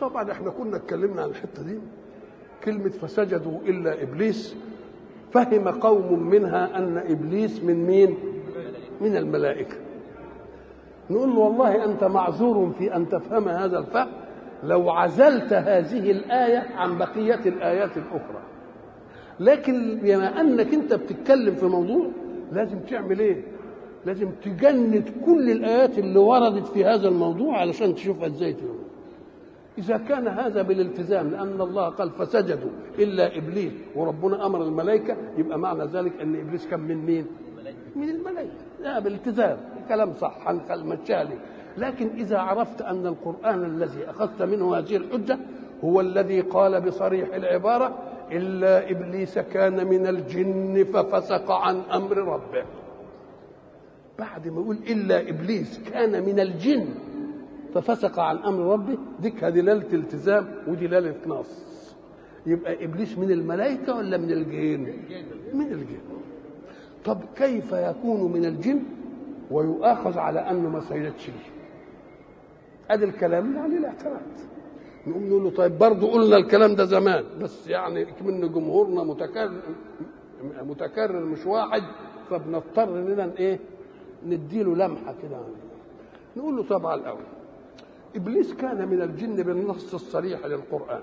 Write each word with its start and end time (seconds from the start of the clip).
طبعا 0.00 0.32
إحنا 0.32 0.50
كنا 0.50 0.76
اتكلمنا 0.76 1.22
عن 1.22 1.28
الحتة 1.28 1.62
دي. 1.62 1.78
كلمة 2.64 2.88
فسجدوا 2.88 3.58
إلا 3.66 4.02
إبليس. 4.02 4.56
فهم 5.32 5.68
قوم 5.68 6.28
منها 6.28 6.78
أن 6.78 6.98
إبليس 6.98 7.62
من 7.64 7.86
مين؟ 7.86 8.14
من 9.00 9.16
الملائكة. 9.16 9.76
نقول 11.10 11.28
له 11.28 11.38
والله 11.38 11.84
أنت 11.84 12.04
معذور 12.04 12.72
في 12.78 12.96
أن 12.96 13.08
تفهم 13.08 13.48
هذا 13.48 13.78
الفهم. 13.78 14.08
لو 14.64 14.90
عزلت 14.90 15.52
هذه 15.52 16.10
الآية 16.10 16.58
عن 16.76 16.98
بقية 16.98 17.40
الآيات 17.46 17.96
الأخرى. 17.96 18.42
لكن 19.40 19.98
بما 20.02 20.40
أنك 20.40 20.74
أنت 20.74 20.94
بتتكلم 20.94 21.54
في 21.54 21.66
موضوع 21.66 22.06
لازم 22.52 22.78
تعمل 22.78 23.20
إيه؟ 23.20 23.42
لازم 24.06 24.30
تجند 24.44 25.12
كل 25.26 25.50
الآيات 25.50 25.98
اللي 25.98 26.18
وردت 26.18 26.66
في 26.66 26.84
هذا 26.84 27.08
الموضوع 27.08 27.60
علشان 27.60 27.94
تشوفها 27.94 28.26
إزاي 28.26 28.52
تقول. 28.52 28.78
إذا 29.78 29.96
كان 29.96 30.28
هذا 30.28 30.62
بالالتزام 30.62 31.30
لأن 31.30 31.60
الله 31.60 31.88
قال 31.88 32.10
فسجدوا 32.10 32.70
إلا 32.98 33.36
إبليس. 33.36 33.72
وربنا 33.94 34.46
أمر 34.46 34.62
الملائكة 34.62 35.16
يبقى 35.36 35.58
معنى 35.58 35.84
ذلك 35.84 36.20
أن 36.20 36.40
إبليس 36.40 36.66
كان 36.66 36.80
من 36.80 37.06
مين؟ 37.06 37.26
من 37.96 38.08
الملائكة. 38.08 38.52
لا 38.82 38.98
بالالتزام 38.98 39.58
كلام 39.88 40.14
صح 40.14 40.50
مشالي 40.70 41.38
لكن 41.78 42.08
إذا 42.08 42.38
عرفت 42.38 42.82
أن 42.82 43.06
القرآن 43.06 43.64
الذي 43.64 44.10
أخذت 44.10 44.42
منه 44.42 44.78
هذه 44.78 44.96
الحجة 44.96 45.38
هو 45.84 46.00
الذي 46.00 46.40
قال 46.40 46.80
بصريح 46.80 47.34
العبارة 47.34 47.98
إلا 48.32 48.90
إبليس 48.90 49.38
كان 49.38 49.86
من 49.86 50.06
الجن 50.06 50.84
ففسق 50.84 51.50
عن 51.50 51.80
أمر 51.92 52.16
ربه. 52.16 52.64
بعد 54.18 54.48
ما 54.48 54.60
يقول 54.60 54.76
إلا 54.76 55.28
إبليس 55.28 55.80
كان 55.92 56.24
من 56.24 56.40
الجن 56.40 56.86
ففسق 57.74 58.18
عن 58.20 58.36
أمر 58.36 58.72
ربه. 58.72 58.98
ديك 59.20 59.44
دلاله 59.44 59.92
التزام 59.92 60.48
ودلاله 60.68 61.14
نص. 61.26 61.68
يبقى 62.46 62.84
إبليس 62.84 63.18
من 63.18 63.30
الملائكة 63.30 63.96
ولا 63.96 64.16
من 64.16 64.30
الجن؟ 64.30 64.92
من 65.54 65.66
الجن. 65.72 65.98
طب 67.04 67.18
كيف 67.36 67.72
يكون 67.72 68.32
من 68.32 68.44
الجن 68.44 68.82
ويؤاخذ 69.50 70.18
على 70.18 70.40
أنه 70.40 70.68
ما 70.68 70.80
سجدش 70.80 71.30
ادي 72.90 73.04
الكلام 73.04 73.46
اللي 73.46 73.58
عليه 73.60 73.78
الاعتراض 73.78 74.20
نقوم 75.06 75.26
نقول 75.28 75.42
له 75.44 75.50
طيب 75.50 75.78
برضه 75.78 76.12
قلنا 76.12 76.36
الكلام 76.36 76.74
ده 76.74 76.84
زمان 76.84 77.24
بس 77.40 77.68
يعني 77.68 78.06
من 78.24 78.52
جمهورنا 78.52 79.02
متكرر 79.04 79.60
متكرر 80.62 81.24
مش 81.24 81.46
واحد 81.46 81.82
فبنضطر 82.30 82.98
إننا 82.98 83.30
إيه؟ 83.38 83.58
نديله 84.26 84.74
لمحة 84.76 85.14
كده. 85.22 85.38
نقول 86.36 86.56
له 86.56 86.62
طبعا 86.62 86.94
الأول. 86.94 87.20
إبليس 88.16 88.54
كان 88.54 88.88
من 88.88 89.02
الجن 89.02 89.36
بالنص 89.42 89.94
الصريح 89.94 90.46
للقرآن 90.46 91.00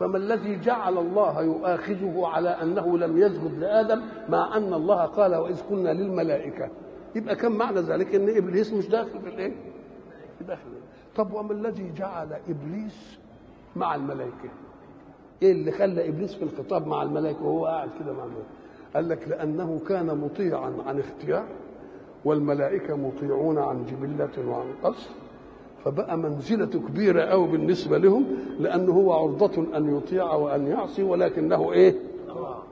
فما 0.00 0.16
الذي 0.18 0.60
جعل 0.60 0.98
الله 0.98 1.42
يؤاخذه 1.42 2.26
على 2.26 2.48
أنه 2.48 2.98
لم 2.98 3.18
يسجد 3.18 3.58
لآدم 3.58 4.02
مع 4.28 4.56
أن 4.56 4.74
الله 4.74 5.04
قال 5.04 5.34
وإذ 5.34 5.60
قلنا 5.70 5.90
للملائكة 5.90 6.70
يبقى 7.14 7.36
كان 7.36 7.52
معنى 7.52 7.80
ذلك 7.80 8.14
إن 8.14 8.36
إبليس 8.36 8.72
مش 8.72 8.88
داخل 8.88 9.20
في 9.20 9.28
الإيه؟ 9.28 9.52
داخل 10.48 10.70
طب 11.16 11.32
وما 11.32 11.52
الذي 11.52 11.92
جعل 11.96 12.32
إبليس 12.48 13.18
مع 13.76 13.94
الملائكة؟ 13.94 14.48
إيه 15.42 15.52
اللي 15.52 15.70
خلى 15.72 16.08
إبليس 16.08 16.34
في 16.34 16.42
الخطاب 16.44 16.86
مع 16.86 17.02
الملائكة 17.02 17.42
وهو 17.44 17.66
قاعد 17.66 17.88
كده 18.00 18.12
مع 18.12 18.24
الملائكة؟ 18.24 18.48
قال 18.94 19.08
لك 19.08 19.28
لأنه 19.28 19.80
كان 19.88 20.06
مطيعا 20.18 20.74
عن 20.86 20.98
اختيار 20.98 21.46
والملائكة 22.24 22.96
مطيعون 22.96 23.58
عن 23.58 23.86
جبلة 23.86 24.48
وعن 24.50 24.66
قصر 24.82 25.10
فبقى 25.84 26.18
منزلته 26.18 26.78
كبيرة 26.78 27.22
أوي 27.22 27.48
بالنسبة 27.48 27.98
لهم 27.98 28.24
لأنه 28.60 28.92
هو 28.92 29.12
عرضة 29.12 29.76
أن 29.76 29.96
يطيع 29.96 30.32
وأن 30.34 30.66
يعصي 30.66 31.02
ولكنه 31.02 31.72
إيه؟ 31.72 31.94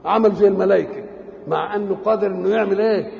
عمل 0.05 0.31
زي 0.35 0.47
الملائكة 0.47 1.03
مع 1.47 1.75
أنه 1.75 1.97
قادر 2.05 2.27
أنه 2.27 2.49
يعمل 2.49 2.81
إيه؟ 2.81 3.11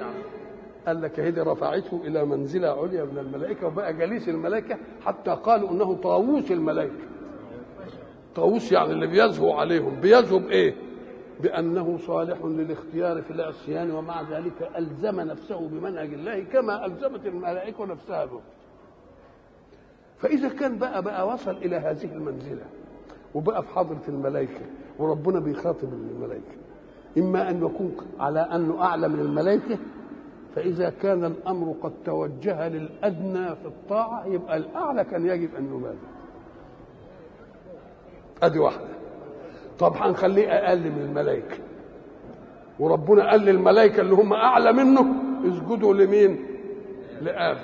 قال 0.88 1.02
لك 1.02 1.20
هذه 1.20 1.44
رفعته 1.44 2.02
إلى 2.06 2.26
منزلة 2.26 2.68
عليا 2.68 3.04
من 3.04 3.18
الملائكة 3.18 3.68
وبقى 3.68 3.94
جليس 3.94 4.30
الملائكة 4.30 4.78
حتى 5.06 5.32
قالوا 5.44 5.72
أنه 5.72 5.94
طاووس 5.96 6.52
الملائكة. 6.52 6.94
طاووس 8.36 8.72
يعني 8.72 8.92
اللي 8.92 9.08
بيزهو 9.08 9.52
عليهم. 9.54 10.00
بيزهو 10.02 10.40
بإيه؟ 10.40 10.76
بأنه 11.44 11.98
صالح 11.98 12.38
للاختيار 12.46 13.22
في 13.22 13.32
العصيان 13.32 13.92
ومع 13.92 14.22
ذلك 14.22 14.70
ألزم 14.78 15.20
نفسه 15.22 15.68
بمنهج 15.68 16.14
الله 16.14 16.40
كما 16.44 16.86
ألزمت 16.86 17.26
الملائكة 17.26 17.86
نفسها 17.86 18.26
به. 18.26 18.40
فإذا 20.20 20.50
كان 20.50 20.78
بقى 20.78 21.02
بقى 21.04 21.28
وصل 21.28 21.52
إلى 21.52 21.76
هذه 21.76 22.06
المنزلة 22.16 22.66
وبقى 23.36 23.64
في 23.64 23.70
حضرة 23.70 24.02
الملائكة 24.08 24.62
وربنا 25.00 25.40
بيخاطب 25.40 25.88
الملائكة. 25.94 26.52
إما 27.18 27.50
أن 27.50 27.58
يكون 27.66 27.96
على 28.20 28.40
أنه 28.40 28.82
أعلى 28.84 29.08
من 29.08 29.20
الملائكة 29.20 29.78
فإذا 30.56 30.90
كان 30.90 31.26
الأمر 31.26 31.76
قد 31.82 31.92
توجه 32.06 32.68
للأدنى 32.68 33.56
في 33.56 33.66
الطاعة 33.66 34.26
يبقى 34.26 34.58
الأعلى 34.58 35.04
كان 35.04 35.26
يجب 35.26 35.50
أن 35.56 35.66
يبادر 35.66 35.98
أدي 38.44 38.60
واحدة. 38.60 38.88
طب 39.80 39.94
هنخليه 39.96 40.48
أقل 40.50 40.92
من 40.92 41.02
الملائكة. 41.02 41.58
وربنا 42.80 43.30
قال 43.30 43.42
للملائكة 43.42 44.02
اللي 44.02 44.14
هم 44.16 44.34
أعلى 44.34 44.74
منه 44.74 45.06
اسجدوا 45.48 45.94
لمين؟ 45.94 46.46
لآدم 47.22 47.60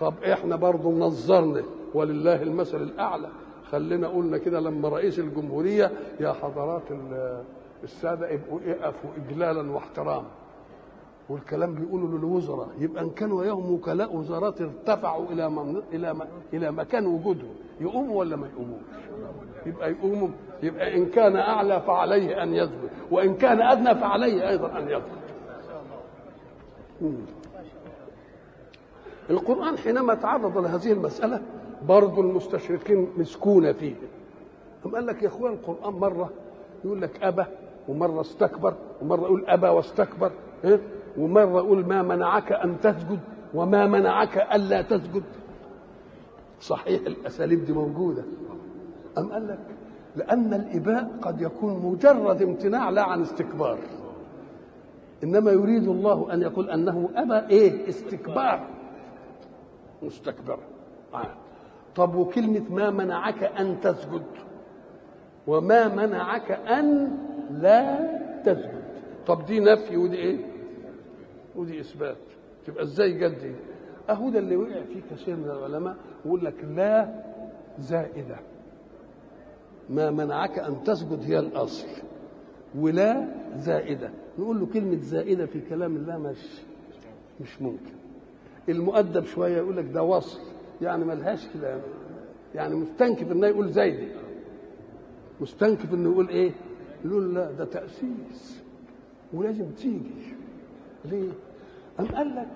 طب 0.00 0.14
إحنا 0.32 0.56
برضه 0.56 0.90
نظرنا 0.90 1.62
ولله 1.96 2.42
المثل 2.42 2.82
الأعلى 2.82 3.28
خلينا 3.70 4.08
قلنا 4.08 4.38
كده 4.38 4.60
لما 4.60 4.88
رئيس 4.88 5.18
الجمهورية 5.18 5.90
يا 6.20 6.32
حضرات 6.32 6.82
السادة 7.84 8.34
ابقوا 8.34 8.60
اقفوا 8.66 9.10
اجلالا 9.16 9.72
واحتراما 9.72 10.26
والكلام 11.28 11.74
بيقولوا 11.74 12.18
للوزراء 12.18 12.68
يبقى 12.78 13.02
إن 13.02 13.10
كانوا 13.10 13.40
وياهم 13.40 13.72
وكلاء 13.72 14.16
وزارات 14.16 14.60
ارتفعوا 14.60 15.26
إلى 15.30 15.50
من 15.50 15.82
إلى 15.92 16.14
م... 16.14 16.22
إلى 16.54 16.72
مكان 16.72 17.06
وجودهم 17.06 17.54
يقوموا 17.80 18.18
ولا 18.18 18.36
ما 18.36 18.46
يقوموش؟ 18.46 18.80
يبقى 19.66 19.90
يقوموا 19.90 20.28
يبقى 20.62 20.96
إن 20.96 21.06
كان 21.06 21.36
أعلى 21.36 21.80
فعليه 21.80 22.42
أن 22.42 22.54
يسجد 22.54 22.90
وإن 23.10 23.34
كان 23.34 23.62
أدنى 23.62 23.94
فعليه 23.94 24.48
أيضا 24.48 24.78
أن 24.78 24.88
يسجد. 24.88 25.16
القرآن 29.30 29.78
حينما 29.78 30.14
تعرض 30.14 30.58
لهذه 30.58 30.92
المسألة 30.92 31.40
برضو 31.88 32.20
المستشرقين 32.20 33.08
مسكونة 33.16 33.72
فيه. 33.72 33.94
أم 34.86 34.94
قال 34.94 35.06
لك 35.06 35.22
يا 35.22 35.28
أخوان 35.28 35.52
القرآن 35.52 35.92
مرة 35.92 36.30
يقول 36.84 37.02
لك 37.02 37.22
أبى 37.22 37.44
ومرة 37.88 38.20
استكبر 38.20 38.74
ومرة 39.02 39.20
يقول 39.20 39.44
أبى 39.46 39.68
واستكبر 39.68 40.30
إيه؟ 40.64 40.80
ومرة 41.18 41.58
يقول 41.58 41.86
ما 41.86 42.02
منعك 42.02 42.52
أن 42.52 42.80
تسجد 42.80 43.18
وما 43.54 43.86
منعك 43.86 44.38
ألا 44.54 44.82
تسجد. 44.82 45.22
صحيح 46.60 47.00
الأساليب 47.06 47.64
دي 47.64 47.72
موجودة. 47.72 48.24
أم 49.18 49.32
قال 49.32 49.48
لك؟ 49.48 49.58
لأن 50.16 50.54
الإباء 50.54 51.10
قد 51.22 51.40
يكون 51.40 51.92
مجرد 51.92 52.42
امتناع 52.42 52.90
لا 52.90 53.02
عن 53.02 53.22
استكبار. 53.22 53.78
إنما 55.24 55.50
يريد 55.50 55.88
الله 55.88 56.32
أن 56.32 56.42
يقول 56.42 56.70
أنه 56.70 57.08
أبى 57.14 57.54
إيه؟ 57.54 57.88
استكبار. 57.88 58.66
مستكبرا 60.02 60.58
آه. 61.14 61.34
طب 61.96 62.14
وكلمة 62.14 62.62
ما 62.70 62.90
منعك 62.90 63.42
أن 63.42 63.80
تسجد؟ 63.80 64.22
وما 65.46 65.88
منعك 65.88 66.50
أن 66.52 67.18
لا 67.50 67.98
تسجد. 68.44 68.82
طب 69.26 69.46
دي 69.46 69.60
نفي 69.60 69.96
ودي 69.96 70.16
إيه؟ 70.16 70.38
ودي 71.56 71.80
إثبات. 71.80 72.16
تبقى 72.66 72.82
إزاي 72.84 73.12
جد 73.12 73.38
دي؟ 73.38 73.52
أهو 74.10 74.30
ده 74.30 74.38
اللي 74.38 74.56
وقع 74.56 74.82
فيه 74.82 75.00
كثير 75.16 75.36
من 75.36 75.44
العلماء 75.50 75.96
يقول 76.26 76.44
لك 76.44 76.64
لا 76.64 77.22
زائدة. 77.78 78.36
ما 79.90 80.10
منعك 80.10 80.58
أن 80.58 80.82
تسجد 80.84 81.22
هي 81.22 81.38
الأصل 81.38 81.88
ولا 82.78 83.28
زائدة. 83.56 84.10
نقول 84.38 84.60
له 84.60 84.66
كلمة 84.66 84.96
زائدة 84.98 85.46
في 85.46 85.60
كلام 85.60 85.96
الله 85.96 86.18
مش 86.18 86.60
مش 87.40 87.62
ممكن. 87.62 87.92
المؤدب 88.68 89.24
شوية 89.24 89.56
يقول 89.56 89.76
لك 89.76 89.84
ده 89.84 90.02
وصل. 90.02 90.40
يعني 90.82 91.04
ملهاش 91.04 91.48
كده 91.54 91.80
يعني 92.54 92.74
مستنكف 92.74 93.32
إنه 93.32 93.46
يقول 93.46 93.68
زيدي. 93.68 94.08
مستنكف 95.40 95.94
إنه 95.94 96.10
يقول 96.10 96.28
إيه؟ 96.28 96.52
يقول 97.04 97.34
لا 97.34 97.52
ده 97.52 97.64
تأسيس. 97.64 98.62
ولازم 99.32 99.70
تيجي. 99.70 100.34
ليه؟ 101.04 101.30
أم 102.00 102.06
قال 102.06 102.36
لك؟ 102.36 102.48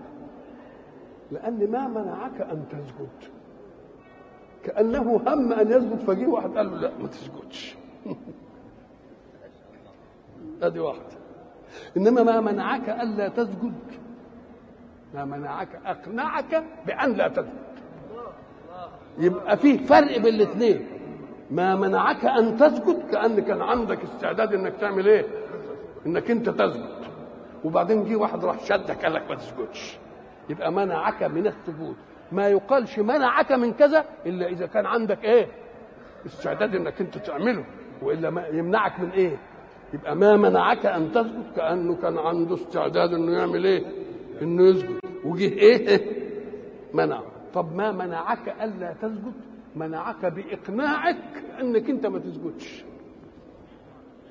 لأن 1.32 1.70
ما 1.70 1.88
منعك 1.88 2.40
أن 2.40 2.64
تسجد. 2.70 3.32
كأنه 4.64 5.16
هم 5.16 5.52
أن 5.52 5.70
يسجد 5.70 5.98
فجيه 5.98 6.26
واحد 6.26 6.50
قال 6.50 6.70
له 6.70 6.76
لا 6.76 6.90
ما 6.98 7.08
تسجدش. 7.08 7.76
أدي 10.62 10.80
واحدة 10.80 11.20
إنما 11.96 12.22
ما 12.22 12.40
منعك 12.40 12.88
الا 12.88 13.28
تسجد. 13.28 13.74
ما 15.14 15.24
منعك 15.24 15.80
أقنعك 15.84 16.64
بأن 16.86 17.12
لا 17.12 17.28
تسجد. 17.28 17.69
يبقى 19.20 19.56
فيه 19.56 19.78
فرق 19.86 20.18
بين 20.18 20.34
الاثنين. 20.34 20.86
ما 21.50 21.76
منعك 21.76 22.24
أن 22.24 22.56
تسجد 22.56 23.10
كان 23.12 23.40
كان 23.40 23.62
عندك 23.62 24.02
استعداد 24.02 24.54
إنك 24.54 24.72
تعمل 24.80 25.08
إيه؟ 25.08 25.26
إنك 26.06 26.30
أنت 26.30 26.48
تسجد. 26.48 26.88
وبعدين 27.64 28.04
جه 28.04 28.16
واحد 28.16 28.44
راح 28.44 28.64
شدك 28.64 29.04
قال 29.04 29.14
لك 29.14 29.30
ما 29.30 29.34
تسجدش. 29.36 29.98
يبقى 30.48 30.72
منعك 30.72 31.22
من 31.22 31.46
السجود. 31.46 31.96
ما 32.32 32.48
يقالش 32.48 32.98
منعك 32.98 33.52
من 33.52 33.72
كذا 33.72 34.04
إلا 34.26 34.46
إذا 34.48 34.66
كان 34.66 34.86
عندك 34.86 35.24
إيه؟ 35.24 35.46
استعداد 36.26 36.74
إنك 36.74 37.00
أنت 37.00 37.18
تعمله. 37.18 37.64
وإلا 38.02 38.30
ما 38.30 38.46
يمنعك 38.46 39.00
من 39.00 39.10
إيه؟ 39.10 39.36
يبقى 39.94 40.16
ما 40.16 40.36
منعك 40.36 40.86
أن 40.86 41.12
تسجد 41.12 41.52
كانه 41.56 41.96
كان 41.96 42.18
عنده 42.18 42.54
استعداد 42.54 43.14
إنه 43.14 43.32
يعمل 43.38 43.64
إيه؟ 43.64 43.82
إنه 44.42 44.62
يسجد. 44.68 45.00
وجه 45.24 45.48
إيه؟ 45.48 46.00
منع. 46.94 47.20
طب 47.54 47.74
ما 47.74 47.92
منعك 47.92 48.48
ألا 48.48 48.92
تسجد؟ 48.92 49.32
منعك 49.76 50.26
بإقناعك 50.26 51.44
أنك 51.60 51.90
أنت 51.90 52.06
ما 52.06 52.18
تسجدش. 52.18 52.84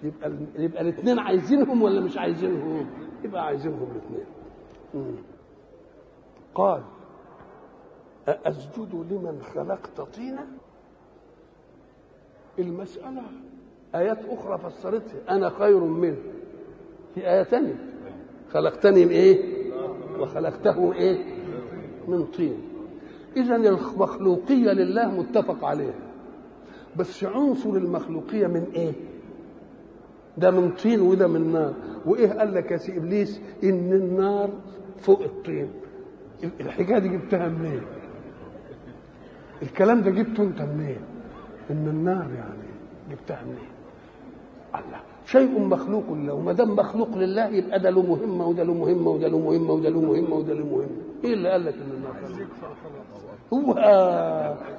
يبقى 0.03 0.31
يبقى 0.57 0.81
الاثنين 0.81 1.19
عايزينهم 1.19 1.81
ولا 1.81 2.01
مش 2.01 2.17
عايزينهم؟ 2.17 2.89
يبقى 3.23 3.45
عايزينهم 3.45 3.87
الاثنين. 3.91 4.25
قال 6.55 6.81
أأسجد 8.27 8.95
لمن 9.11 9.41
خلقت 9.53 10.01
طينا؟ 10.01 10.47
المسألة 12.59 13.21
آيات 13.95 14.19
أخرى 14.29 14.57
فسرتها. 14.57 15.19
أنا 15.29 15.49
خير 15.49 15.79
منه. 15.79 16.17
في 17.15 17.29
آية 17.29 17.43
ثانية 17.43 17.75
خلقتني 18.51 19.05
من 19.05 19.11
إيه؟ 19.11 19.59
وخلقته 20.19 20.93
إيه؟ 20.93 21.25
من 22.07 22.25
طين. 22.25 22.68
إذا 23.37 23.55
المخلوقية 23.55 24.71
لله 24.71 25.11
متفق 25.11 25.65
عليها. 25.65 25.93
بس 26.95 27.23
عنصر 27.23 27.69
المخلوقية 27.69 28.47
من 28.47 28.65
إيه؟ 28.75 28.91
ده 30.37 30.51
من 30.51 30.71
طين 30.71 31.01
وده 31.01 31.27
من 31.27 31.51
نار. 31.51 31.73
وإيه 32.05 32.29
قال 32.29 32.53
لك 32.53 32.71
يا 32.71 32.77
سي 32.77 32.97
إبليس؟ 32.97 33.41
إن 33.63 33.93
النار 33.93 34.49
فوق 34.99 35.21
الطين. 35.21 35.69
الحكاية 36.59 36.99
دي 36.99 37.09
جبتها 37.09 37.47
منين؟ 37.47 37.81
الكلام 39.61 40.01
ده 40.01 40.11
جبته 40.11 40.43
أنت 40.43 40.61
منين؟ 40.61 41.01
إن 41.71 41.87
النار 41.87 42.27
يعني 42.33 42.69
جبتها 43.11 43.43
منين؟ 43.43 43.69
الله. 44.75 45.01
شيء 45.31 45.59
مخلوق 45.59 46.11
له. 46.11 46.33
وما 46.33 46.53
دام 46.53 46.75
مخلوق 46.75 47.17
لله 47.17 47.47
يبقى 47.47 47.79
ده 47.79 47.89
له 47.89 48.01
مهمة 48.01 48.47
وده 48.47 48.63
له 48.63 48.73
مهمة 48.73 49.11
وده 49.11 49.27
له 49.27 49.39
مهمة 49.39 49.73
وده 49.73 49.89
له 49.89 50.01
مهمة 50.01 50.35
وده 50.35 50.53
له 50.53 50.65
مهمة. 50.65 50.89
إيه 51.23 51.33
اللي 51.33 51.49
قال 51.49 51.65
لك 51.65 51.73
إن 51.73 51.91
النار 51.91 52.47
هو 53.53 53.73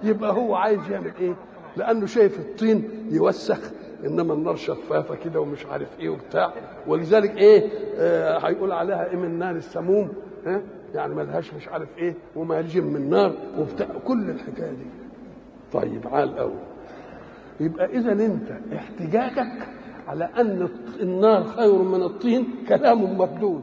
يبقى 0.05 0.33
هو 0.33 0.55
عايز 0.55 0.81
يعمل 0.91 1.13
إيه؟ 1.21 1.35
لأنه 1.77 2.07
شايف 2.07 2.41
الطين 2.41 2.89
يوسخ 3.11 3.71
إنما 4.05 4.35
النار 4.35 4.57
شفافة 4.57 5.15
كده 5.15 5.41
ومش 5.41 5.67
عارف 5.67 6.01
إيه 6.01 6.09
وبتاع. 6.09 6.53
ولذلك 6.87 7.37
إيه؟ 7.37 7.69
آه 7.97 8.39
هيقول 8.39 8.73
عليها 8.73 9.11
إيه 9.11 9.17
من 9.17 9.39
نار 9.39 9.57
السموم؟ 9.57 10.09
ها؟ 10.47 10.63
يعني 10.95 11.15
ملهاش 11.15 11.55
مش 11.55 11.69
عارف 11.69 11.89
إيه 11.99 12.15
وما 12.37 12.59
يلجم 12.59 12.85
من 12.85 13.11
نار 13.11 13.33
وبتاع. 13.59 13.87
كل 14.07 14.31
الحكاية 14.31 14.71
دي. 14.71 14.87
طيب 15.73 16.01
عال 16.09 16.37
قوي 16.39 16.59
يبقى 17.61 17.87
اذا 17.87 18.13
أنت 18.13 18.51
احتجاجك 18.77 19.69
على 20.09 20.25
أن 20.25 20.69
النار 21.01 21.45
خير 21.45 21.83
من 21.83 22.03
الطين 22.03 22.49
كلام 22.69 23.19
مردود. 23.19 23.63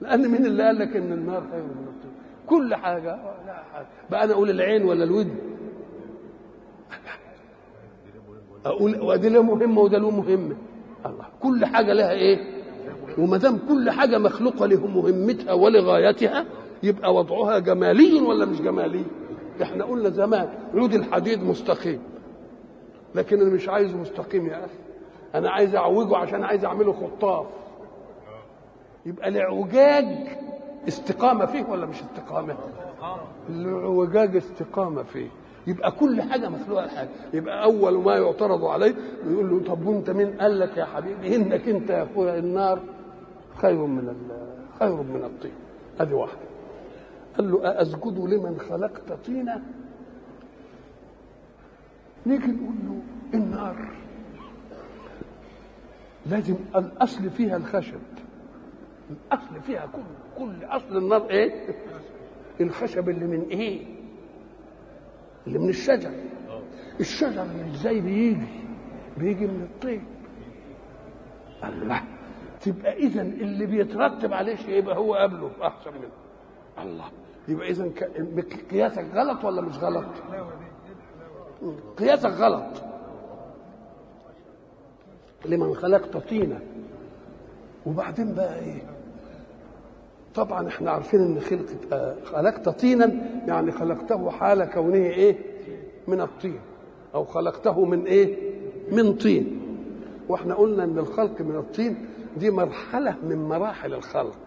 لأن 0.00 0.28
مين 0.28 0.46
اللي 0.46 0.62
قال 0.62 0.78
لك 0.78 0.96
إن 0.96 1.12
النار 1.12 1.42
خير 1.52 1.62
من 1.62 1.86
الطين؟ 1.88 2.10
كل 2.46 2.74
حاجة 2.74 3.16
لا 3.46 3.62
حاجة. 3.72 3.86
بقى 4.10 4.24
أنا 4.24 4.32
أقول 4.32 4.50
العين 4.50 4.84
ولا 4.84 5.04
الودن؟ 5.04 5.34
أقول 8.66 9.00
وأدي 9.00 9.28
له 9.28 9.42
مهمه 9.42 9.80
وده 9.80 9.98
له 9.98 10.10
مهمه 10.10 10.56
الله 11.06 11.24
كل 11.40 11.64
حاجة 11.64 11.92
لها 11.92 12.10
إيه؟ 12.12 12.38
وما 13.18 13.36
دام 13.36 13.58
كل 13.68 13.90
حاجة 13.90 14.18
مخلوقة 14.18 14.66
له 14.66 14.86
مهمتها 14.86 15.52
ولغايتها 15.52 16.44
يبقى 16.82 17.14
وضعها 17.14 17.58
جمالي 17.58 18.20
ولا 18.20 18.46
مش 18.46 18.60
جمالي؟ 18.60 19.04
إحنا 19.62 19.84
قلنا 19.84 20.08
زمان 20.08 20.48
عود 20.74 20.94
الحديد 20.94 21.42
مستقيم. 21.42 22.00
لكن 23.14 23.40
أنا 23.40 23.50
مش 23.50 23.68
عايزه 23.68 23.96
مستقيم 23.96 24.46
يا 24.46 24.64
أخي. 24.64 24.74
أنا 25.34 25.50
عايز 25.50 25.74
اعوجه 25.74 26.16
عشان 26.16 26.44
عايز 26.44 26.64
اعمله 26.64 26.92
خطاف. 26.92 27.46
يبقى 29.06 29.28
الاعوجاج 29.28 30.06
استقامة 30.88 31.46
فيه 31.46 31.64
ولا 31.64 31.86
مش 31.86 31.96
استقامة؟ 32.02 32.56
الاعوجاج 33.48 34.36
استقامة 34.36 35.02
فيه. 35.02 35.28
يبقى 35.66 35.90
كل 35.92 36.22
حاجة 36.22 36.48
مخلوقة 36.48 36.84
الحاجة 36.84 37.08
يبقى 37.34 37.64
أول 37.64 37.98
ما 37.98 38.16
يعترض 38.16 38.64
عليه 38.64 38.94
يقول 39.26 39.50
له 39.50 39.64
طب 39.64 39.86
وانت 39.86 40.10
مين؟ 40.10 40.30
قال 40.40 40.58
لك 40.60 40.76
يا 40.76 40.84
حبيبي 40.84 41.36
إنك 41.36 41.68
أنت 41.68 41.90
يا 41.90 42.02
أخويا 42.02 42.38
النار. 42.38 42.78
خير 43.56 43.86
من 43.86 44.14
خير 44.78 44.94
من 45.02 45.24
الطين. 45.24 45.52
ادي 46.00 46.14
واحدة. 46.14 46.38
قال 47.36 47.50
له 47.52 47.66
أأسجد 47.68 48.18
لمن 48.18 48.58
خلقت 48.70 49.12
طينا؟ 49.26 49.62
نيجي 52.26 52.46
نقول 52.46 52.74
له 52.86 53.00
النار. 53.34 53.76
لازم 56.26 56.56
الأصل 56.76 57.30
فيها 57.30 57.56
الخشب. 57.56 58.00
الأصل 59.10 59.60
فيها 59.60 59.86
كل 59.86 60.02
كل 60.38 60.64
أصل 60.64 60.96
النار 60.96 61.30
إيه؟ 61.30 61.74
الخشب 62.60 63.08
اللي 63.08 63.26
من 63.26 63.40
إيه؟ 63.48 63.86
اللي 65.46 65.58
من 65.58 65.68
الشجر. 65.68 66.10
الشجر 67.00 67.46
إزاي 67.74 68.00
بيجي؟ 68.00 68.46
بيجي 69.18 69.46
من 69.46 69.62
الطين. 69.62 70.04
الله. 71.64 72.02
تبقى 72.60 72.96
اذا 72.96 73.22
اللي 73.22 73.66
بيترتب 73.66 74.32
عليه 74.32 74.54
شيء 74.56 74.74
يبقى 74.78 74.96
هو 74.96 75.14
قبله 75.14 75.50
أحسن 75.62 75.90
منه. 75.92 76.10
الله. 76.82 77.04
يبقى 77.48 77.70
اذا 77.70 77.90
قياسك 78.70 79.04
غلط 79.14 79.44
ولا 79.44 79.62
مش 79.62 79.78
غلط؟ 79.78 80.06
قياسك 81.98 82.30
غلط. 82.30 82.82
لمن 85.46 85.74
خلقت 85.74 86.16
طينا. 86.16 86.58
وبعدين 87.86 88.34
بقى 88.34 88.58
إيه؟ 88.58 88.82
طبعا 90.34 90.68
إحنا 90.68 90.90
عارفين 90.90 91.20
إن 91.20 91.40
خلقت 91.40 91.94
خلقت 92.24 92.68
طينا 92.68 93.04
يعني 93.46 93.72
خلقته 93.72 94.30
حال 94.30 94.64
كونه 94.64 94.96
إيه؟ 94.96 95.36
من 96.08 96.20
الطين. 96.20 96.60
أو 97.14 97.24
خلقته 97.24 97.84
من 97.84 98.04
إيه؟ 98.06 98.36
من 98.92 99.14
طين. 99.14 99.60
وإحنا 100.28 100.54
قلنا 100.54 100.84
إن 100.84 100.98
الخلق 100.98 101.40
من 101.40 101.56
الطين 101.56 102.06
دي 102.36 102.50
مرحلة 102.50 103.14
من 103.28 103.36
مراحل 103.48 103.94
الخلق. 103.94 104.38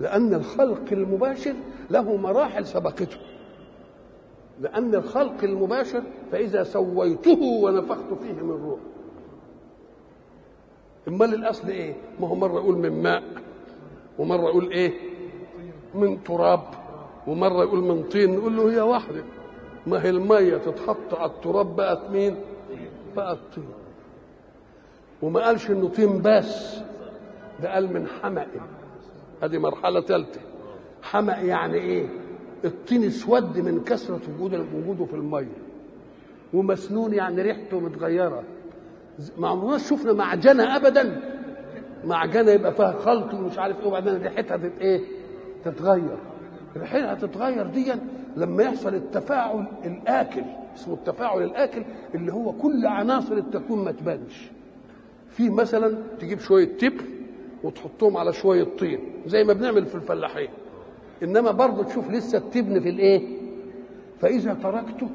لأن 0.00 0.34
الخلق 0.34 0.92
المباشر 0.92 1.54
له 1.90 2.16
مراحل 2.16 2.66
سبقته. 2.66 3.16
لأن 4.60 4.94
الخلق 4.94 5.44
المباشر 5.44 6.02
فإذا 6.32 6.62
سويته 6.62 7.38
ونفخت 7.42 8.04
فيه 8.22 8.42
من 8.42 8.50
روح 8.50 8.78
أمال 11.08 11.34
الأصل 11.34 11.68
إيه؟ 11.68 11.94
ما 12.20 12.28
هو 12.28 12.34
مرة 12.34 12.52
يقول 12.60 12.76
من 12.78 13.02
ماء 13.02 13.22
ومرة 14.18 14.42
يقول 14.48 14.70
إيه؟ 14.70 14.92
من 15.94 16.24
تراب 16.24 16.62
ومرة 17.26 17.62
يقول 17.64 17.80
من 17.80 18.02
طين 18.02 18.36
نقول 18.36 18.56
له 18.56 18.72
هي 18.72 18.80
واحدة. 18.80 19.24
ما 19.86 20.04
هي 20.04 20.10
المية 20.10 20.56
تتحط 20.56 21.14
على 21.14 21.30
التراب 21.30 21.76
بقت 21.76 22.10
مين؟ 22.10 22.36
بقت 23.16 23.38
طين. 23.54 23.64
وما 25.22 25.40
قالش 25.46 25.70
إنه 25.70 25.88
طين 25.88 26.22
بس 26.22 26.76
ده 27.62 27.74
قال 27.74 27.92
من 27.92 28.06
حمأ. 28.06 28.46
هذه 29.42 29.58
مرحلة 29.58 30.00
ثالثه 30.00 30.40
حمأ 31.02 31.36
يعني 31.38 31.74
إيه؟ 31.78 32.06
الطين 32.64 33.04
اسود 33.04 33.58
من 33.58 33.84
كثرة 33.84 34.20
وجود 34.38 34.54
وجوده 34.74 35.04
في 35.04 35.14
المية. 35.14 35.56
ومسنون 36.54 37.14
يعني 37.14 37.42
ريحته 37.42 37.80
متغيرة. 37.80 38.42
ما 39.38 39.48
عمرناش 39.48 39.90
شفنا 39.90 40.12
معجنة 40.12 40.76
ابدا. 40.76 41.20
معجنة 42.04 42.50
يبقى 42.50 42.74
فيها 42.74 42.92
خلط 42.92 43.34
ومش 43.34 43.58
عارف 43.58 43.80
إيه 43.80 43.86
وبعدين 43.86 44.22
ريحتها 44.22 44.56
تت 44.56 44.72
إيه 44.80 45.00
تتغير. 45.64 46.16
ريحتها 46.76 47.14
تتغير 47.14 47.66
دي 47.66 47.92
لما 48.36 48.62
يحصل 48.62 48.94
التفاعل 48.94 49.66
الآكل 49.84 50.42
اسمه 50.76 50.94
التفاعل 50.94 51.42
الآكل 51.42 51.82
اللي 52.14 52.32
هو 52.32 52.52
كل 52.52 52.86
عناصر 52.86 53.34
التكوين 53.34 53.84
ما 53.84 53.92
تبانش. 53.92 54.50
في 55.30 55.50
مثلا 55.50 55.98
تجيب 56.20 56.38
شوية 56.38 56.76
تبن 56.78 57.04
وتحطهم 57.64 58.16
على 58.16 58.32
شوية 58.32 58.66
طين 58.78 58.98
زي 59.26 59.44
ما 59.44 59.52
بنعمل 59.52 59.86
في 59.86 59.94
الفلاحين. 59.94 60.48
إنما 61.22 61.50
برضه 61.50 61.82
تشوف 61.84 62.10
لسه 62.10 62.38
التبن 62.38 62.80
في 62.80 62.88
الإيه؟ 62.88 63.22
فإذا 64.20 64.54
تركته 64.62 65.08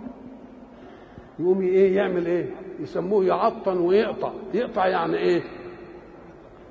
يقوم 1.40 1.62
إيه 1.62 1.96
يعمل 1.96 2.26
إيه؟ 2.26 2.56
يسموه 2.80 3.26
يعطن 3.26 3.78
ويقطع. 3.78 4.32
يقطع 4.54 4.88
يعني 4.88 5.18
إيه؟ 5.18 5.42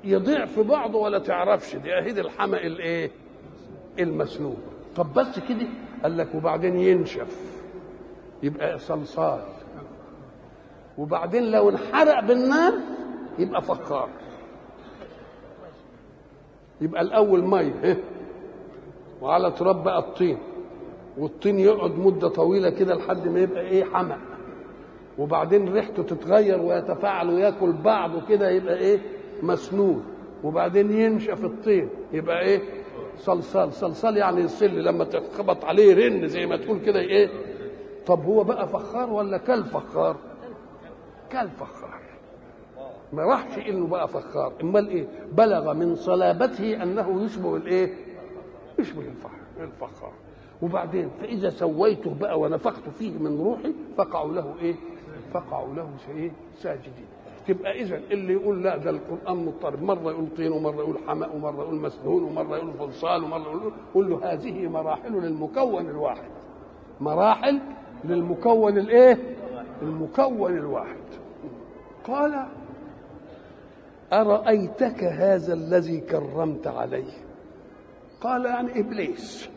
يضيع 0.03 0.45
في 0.45 0.63
بعضه 0.63 0.99
ولا 0.99 1.19
تعرفش. 1.19 1.75
دي 1.75 1.93
اهي 1.93 2.11
الحمق 2.11 2.57
الإيه؟ 2.61 3.11
المسلوب. 3.99 4.57
طب 4.95 5.13
بس 5.13 5.39
كده. 5.39 5.67
قال 6.03 6.17
لك 6.17 6.35
وبعدين 6.35 6.75
ينشف. 6.77 7.61
يبقى 8.43 8.79
صلصال. 8.79 9.41
وبعدين 10.97 11.51
لو 11.51 11.69
انحرق 11.69 12.19
بالنار 12.19 12.73
يبقى 13.39 13.61
فخار. 13.61 14.09
يبقى 16.81 17.01
الأول 17.01 17.43
مية. 17.43 18.03
وعلى 19.21 19.51
تراب 19.51 19.83
بقى 19.83 19.99
الطين. 19.99 20.37
والطين 21.17 21.59
يقعد 21.59 21.91
مدة 21.91 22.27
طويلة 22.27 22.69
كده 22.69 22.95
لحد 22.95 23.27
ما 23.27 23.39
يبقى 23.39 23.61
إيه؟ 23.61 23.83
حمق 23.83 24.17
وبعدين 25.19 25.73
ريحته 25.73 26.03
تتغير 26.03 26.61
ويتفاعل 26.61 27.29
وياكل 27.29 27.71
بعضه 27.71 28.25
كده 28.25 28.49
يبقى 28.49 28.77
إيه؟ 28.77 28.99
مسنون. 29.43 30.03
وبعدين 30.43 30.91
ينشف 30.91 31.45
الطين 31.45 31.89
يبقى 32.13 32.41
إيه؟ 32.41 32.61
صلصال. 33.17 33.73
صلصال 33.73 34.17
يعني 34.17 34.41
يصل 34.41 34.65
لما 34.65 35.03
تخبط 35.03 35.65
عليه 35.65 35.95
رن 36.07 36.27
زي 36.27 36.45
ما 36.45 36.57
تقول 36.57 36.79
كده 36.79 36.99
إيه؟ 36.99 37.29
طب 38.05 38.23
هو 38.25 38.43
بقى 38.43 38.67
فخار 38.67 39.09
ولا 39.13 39.37
كل 39.37 39.63
فخار؟ 39.63 40.15
كل 41.31 41.47
فخار. 41.49 41.99
ما 43.13 43.23
راحش 43.23 43.57
إنه 43.57 43.87
بقى 43.87 44.07
فخار. 44.07 44.53
أمال 44.63 44.89
إيه؟ 44.89 45.07
بلغ 45.31 45.73
من 45.73 45.95
صلابته 45.95 46.83
أنه 46.83 47.23
يشبه 47.23 47.55
الإيه؟ 47.55 47.93
يشبه 48.79 49.01
الفخار 49.01 49.39
الفخار. 49.61 50.11
وبعدين 50.61 51.09
فإذا 51.21 51.49
سويته 51.49 52.13
بقى 52.13 52.39
ونفخت 52.39 52.89
فيه 52.89 53.11
من 53.17 53.37
روحي 53.41 53.73
فقعوا 53.97 54.33
له 54.33 54.55
إيه؟ 54.61 54.75
فقعوا 55.33 55.73
له 55.73 55.89
إيه 56.09 56.31
ساجدين. 56.57 57.05
تبقى 57.47 57.81
اذا 57.81 57.95
اللي 57.95 58.33
يقول 58.33 58.63
لا 58.63 58.77
ده 58.77 58.89
القرآن 58.89 59.45
مضطرب. 59.45 59.83
مرة 59.83 60.11
يقول 60.11 60.27
طين 60.37 60.51
ومرة 60.51 60.75
يقول 60.75 60.97
حمأ 61.07 61.27
ومرة 61.27 61.63
يقول 61.63 61.75
مسنون 61.75 62.23
ومرة 62.23 62.57
يقول 62.57 62.73
فلصال 62.73 63.23
ومرة 63.23 63.41
يقول 63.41 63.73
قول 63.93 64.09
له 64.09 64.33
هذه 64.33 64.67
مراحل 64.67 65.11
للمكون 65.13 65.85
الواحد. 65.89 66.29
مراحل 67.01 67.59
للمكون 68.03 68.77
الإيه؟ 68.77 69.17
المكون 69.81 70.57
الواحد. 70.57 71.03
قال 72.03 72.45
أرأيتك 74.13 75.03
هذا 75.03 75.53
الذي 75.53 75.99
كرمت 75.99 76.67
عليه؟ 76.67 77.13
قال 78.21 78.45
يعني 78.45 78.79
إبليس. 78.79 79.49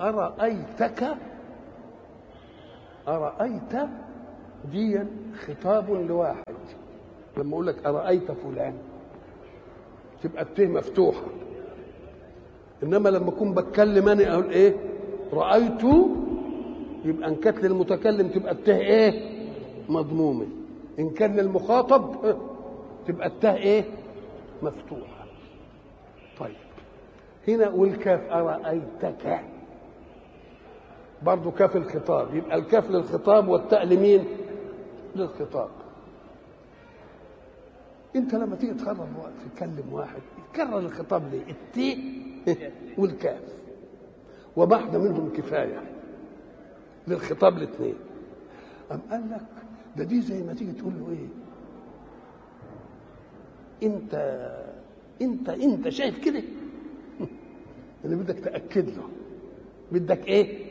أرأيتك 0.00 1.16
أرأيت 3.08 3.88
دي 4.72 5.00
خطاب 5.46 5.90
لواحد. 5.90 6.44
لما 7.36 7.52
أقول 7.54 7.66
لك 7.66 7.86
أرأيت 7.86 8.32
فلان 8.32 8.74
تبقى 10.22 10.42
الته 10.42 10.66
مفتوحة. 10.66 11.22
إنما 12.82 13.08
لما 13.08 13.28
أكون 13.28 13.54
بتكلم 13.54 14.08
أنا 14.08 14.32
أقول 14.34 14.50
إيه؟ 14.50 14.74
رأيت 15.32 15.82
يبقى 17.04 17.28
إن 17.28 17.34
كانت 17.36 17.58
للمتكلم 17.64 18.28
تبقى 18.28 18.52
الته 18.52 18.76
إيه؟ 18.76 19.40
مضمومة. 19.88 20.46
إن 20.98 21.10
كان 21.10 21.36
للمخاطب 21.36 22.34
تبقى 23.06 23.26
الته 23.26 23.54
إيه؟ 23.56 23.84
مفتوحة. 24.62 25.24
طيب. 26.40 26.56
هنا 27.48 27.68
والكاف 27.70 28.20
أرأيتك؟ 28.32 29.40
برضه 31.22 31.50
كاف 31.50 31.76
الخطاب 31.76 32.34
يبقى 32.34 32.58
الكاف 32.58 32.90
للخطاب 32.90 33.48
والتاء 33.48 33.84
لمين؟ 33.84 34.24
للخطاب 35.16 35.68
انت 38.16 38.34
لما 38.34 38.56
تيجي 38.56 38.74
تخرج 38.74 39.08
تكلم 39.56 39.92
واحد 39.92 40.22
يكرر 40.50 40.78
الخطاب 40.78 41.22
ليه؟ 41.32 41.42
التي 41.50 42.20
والكاف 42.98 43.40
وواحده 44.56 44.98
منهم 44.98 45.32
كفاية 45.32 45.82
للخطاب 47.08 47.56
الاثنين 47.56 47.94
أم 48.92 49.00
قال 49.10 49.30
لك 49.30 49.40
ده 49.96 50.04
دي 50.04 50.20
زي 50.20 50.42
ما 50.42 50.54
تيجي 50.54 50.72
تقول 50.72 50.92
له 51.00 51.10
إيه؟ 51.10 51.28
أنت 53.88 54.14
أنت 55.22 55.48
أنت 55.48 55.88
شايف 55.88 56.24
كده؟ 56.24 56.42
اللي 58.04 58.16
بدك 58.22 58.38
تأكد 58.40 58.88
له 58.88 59.08
بدك 59.92 60.26
إيه؟ 60.28 60.69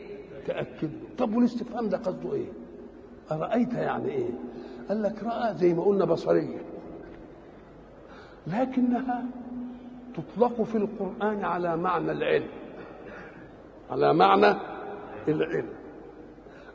له 0.50 0.90
طب 1.18 1.34
والاستفهام 1.36 1.88
ده 1.88 1.98
قصده 1.98 2.32
إيه؟ 2.34 2.46
أرأيت 3.32 3.72
يعني 3.74 4.08
إيه؟ 4.08 4.30
قال 4.88 5.02
لك 5.02 5.22
رأى 5.24 5.54
زي 5.54 5.74
ما 5.74 5.82
قلنا 5.82 6.04
بصرية. 6.04 6.58
لكنها 8.46 9.24
تطلق 10.14 10.62
في 10.62 10.76
القرآن 10.78 11.44
على 11.44 11.76
معنى 11.76 12.12
العلم. 12.12 12.48
على 13.90 14.14
معنى 14.14 14.56
العلم. 15.28 15.68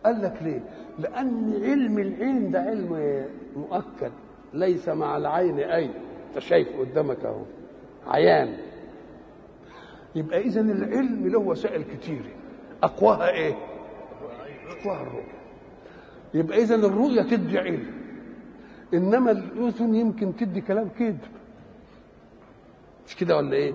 قال 0.05 0.22
لك 0.22 0.38
ليه؟ 0.41 0.63
لأن 1.00 1.53
علم 1.63 2.00
العلم 2.00 2.51
ده 2.51 2.60
علم 2.62 3.25
مؤكد. 3.55 4.12
ليس 4.53 4.89
مع 4.89 5.17
العين 5.17 5.60
أين 5.60 5.91
أنت 6.29 6.39
شايف 6.39 6.67
قدامك 6.79 7.25
أهو. 7.25 7.41
عيان. 8.08 8.58
يبقى 10.15 10.39
إذا 10.41 10.62
العلم 10.62 11.27
له 11.27 11.39
وسائل 11.39 11.84
كتيره 11.84 12.32
أقواها 12.84 13.29
إيه؟ 13.29 13.55
أقواها 14.70 15.01
الرؤية. 15.01 15.36
يبقى 16.34 16.58
اذا 16.58 16.75
الرؤية 16.75 17.22
تدي 17.22 17.60
علم 17.60 17.86
إنما 18.94 19.32
الأذن 19.32 19.96
يمكن 19.96 20.36
تدي 20.36 20.62
كلام 20.62 20.89
كذب. 21.00 21.17
مش 23.08 23.15
كده 23.15 23.38
ولا 23.38 23.53
إيه؟ 23.53 23.74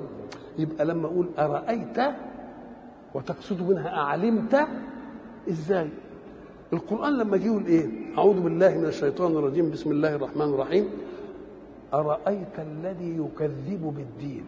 يبقى 0.59 0.85
لما 0.85 1.07
أقول 1.07 1.29
أرأيت 1.39 1.99
وتقصد 3.15 3.71
منها 3.71 3.89
أعلمت 3.89 4.67
إزاي؟ 5.49 5.89
القرآن 6.73 7.19
لما 7.19 7.37
جه 7.37 7.45
يقول 7.47 7.67
إيه؟ 7.67 7.89
أعوذ 8.19 8.41
بالله 8.41 8.79
من 8.79 8.85
الشيطان 8.85 9.33
الرجيم 9.37 9.71
بسم 9.71 9.91
الله 9.91 10.15
الرحمن 10.15 10.43
الرحيم. 10.43 10.89
أرأيت 11.95 12.59
الذي 12.59 13.17
يكذب 13.19 13.95
بالدين؟ 13.97 14.45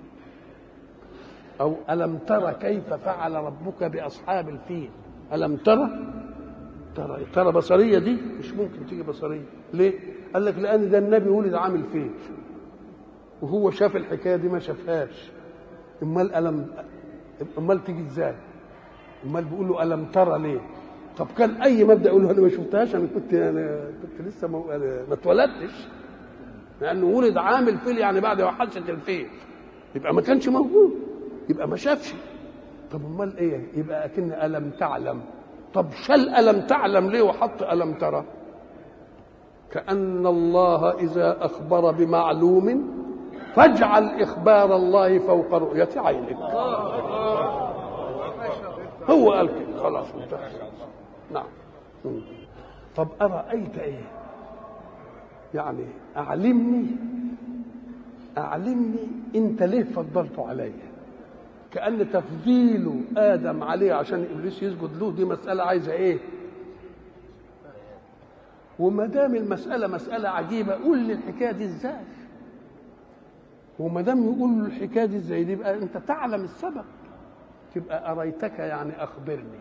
أو 1.63 1.75
ألم 1.91 2.19
ترى 2.27 2.55
كيف 2.61 2.93
فعل 2.95 3.35
ربك 3.35 3.85
بأصحاب 3.85 4.49
الفيل؟ 4.49 4.91
ألم 5.33 5.57
ترى 5.57 5.89
ترى 6.95 7.25
ترى 7.35 7.53
بصرية 7.53 7.99
دي؟ 7.99 8.17
مش 8.39 8.53
ممكن 8.55 8.87
تيجي 8.87 9.03
بصرية. 9.03 9.45
ليه؟ 9.75 9.93
قال 10.35 10.45
لك 10.45 10.59
لأن 10.59 10.91
ده 10.91 10.99
النبي 10.99 11.29
ولد 11.31 11.55
عامل 11.55 11.83
فيل 11.93 12.11
وهو 13.43 13.71
شاف 13.71 13.97
الحكاية 13.97 14.37
دي 14.37 14.49
ما 14.49 14.59
شافهاش. 14.59 15.31
أمال 16.03 16.35
ألم، 16.35 16.67
أمال 17.59 17.85
تيجي 17.85 18.01
إزاي؟ 18.07 18.35
أمال 19.27 19.45
بيقول 19.45 19.69
له 19.69 19.83
ألم 19.83 20.05
ترى 20.05 20.39
ليه؟ 20.39 20.61
طب 21.19 21.27
كان 21.39 21.51
أي 21.63 21.85
مبدأ 21.85 22.11
يقول 22.11 22.23
له 22.23 22.31
أنا 22.31 22.41
ما 22.41 22.49
شفتهاش. 22.49 22.95
أنا 22.95 23.07
كنت 23.15 23.35
أنا 23.35 23.91
كنت 24.03 24.27
لسه 24.29 24.49
ما, 24.49 24.65
اتولدتش. 25.13 25.89
لأنه 26.81 27.07
ولد 27.07 27.37
عامل 27.37 27.79
فيل 27.79 27.99
يعني 27.99 28.21
بعد 28.21 28.43
حادثه 28.43 28.91
الفيل. 28.93 29.27
يبقى 29.95 30.15
ما 30.15 30.21
كانش 30.21 30.49
موجود. 30.49 31.12
يبقى 31.49 31.69
ما 31.69 31.77
شافش. 31.77 32.15
طب 32.93 33.05
أمال 33.05 33.37
إيه؟ 33.37 33.61
يبقى 33.77 34.05
أكن 34.05 34.33
ألم 34.33 34.71
تعلم. 34.71 35.21
طب 35.75 35.87
شل 35.93 36.29
ألم 36.29 36.61
تعلم 36.67 37.11
ليه 37.11 37.23
وحط 37.23 37.63
ألم 37.63 37.93
ترى؟ 37.95 38.25
كأن 39.71 40.27
الله 40.27 40.99
إذا 40.99 41.45
أخبر 41.45 41.91
بمعلوم 41.91 42.93
فاجعل 43.55 44.23
إخبار 44.23 44.77
الله 44.77 45.19
فوق 45.19 45.55
رؤية 45.55 45.89
عينك. 45.97 46.37
هو 49.11 49.33
قال 49.33 49.49
كده. 49.49 49.83
خلاص 49.83 50.07
انتهى 50.15 50.51
نعم. 51.33 51.47
طب 52.97 53.09
أرأيت 53.23 53.79
إيه؟ 53.79 54.05
يعني 55.55 55.85
أعلمني 56.17 56.87
أعلمني 58.39 59.09
أنت 59.35 59.63
ليه 59.63 59.83
فضلته 59.83 60.49
عليا؟ 60.49 60.92
كأن 61.73 62.11
تفضيل 62.11 63.05
آدم 63.17 63.63
عليه 63.63 63.93
عشان 63.93 64.27
إبليس 64.35 64.63
يسجد 64.63 64.91
له 65.01 65.11
دي 65.13 65.25
مسألة 65.25 65.63
عايزة 65.63 65.93
إيه؟ 65.93 66.19
وما 68.79 69.07
دام 69.07 69.35
المسألة 69.35 69.87
مسألة 69.87 70.29
عجيبة 70.29 70.75
قول 70.75 70.99
لي 70.99 71.13
الحكاية 71.13 71.51
دي 71.53 71.65
إزاي؟ 71.65 71.95
وما 73.79 74.01
دام 74.01 74.23
يقول 74.25 74.59
له 74.59 74.67
الحكاية 74.67 75.05
دي 75.05 75.17
إزاي 75.17 75.45
دي 75.45 75.53
يبقى 75.53 75.75
أنت 75.75 75.97
تعلم 75.97 76.45
السبب. 76.45 76.85
تبقى 77.75 78.13
أريتك 78.13 78.59
يعني 78.59 79.03
أخبرني. 79.05 79.61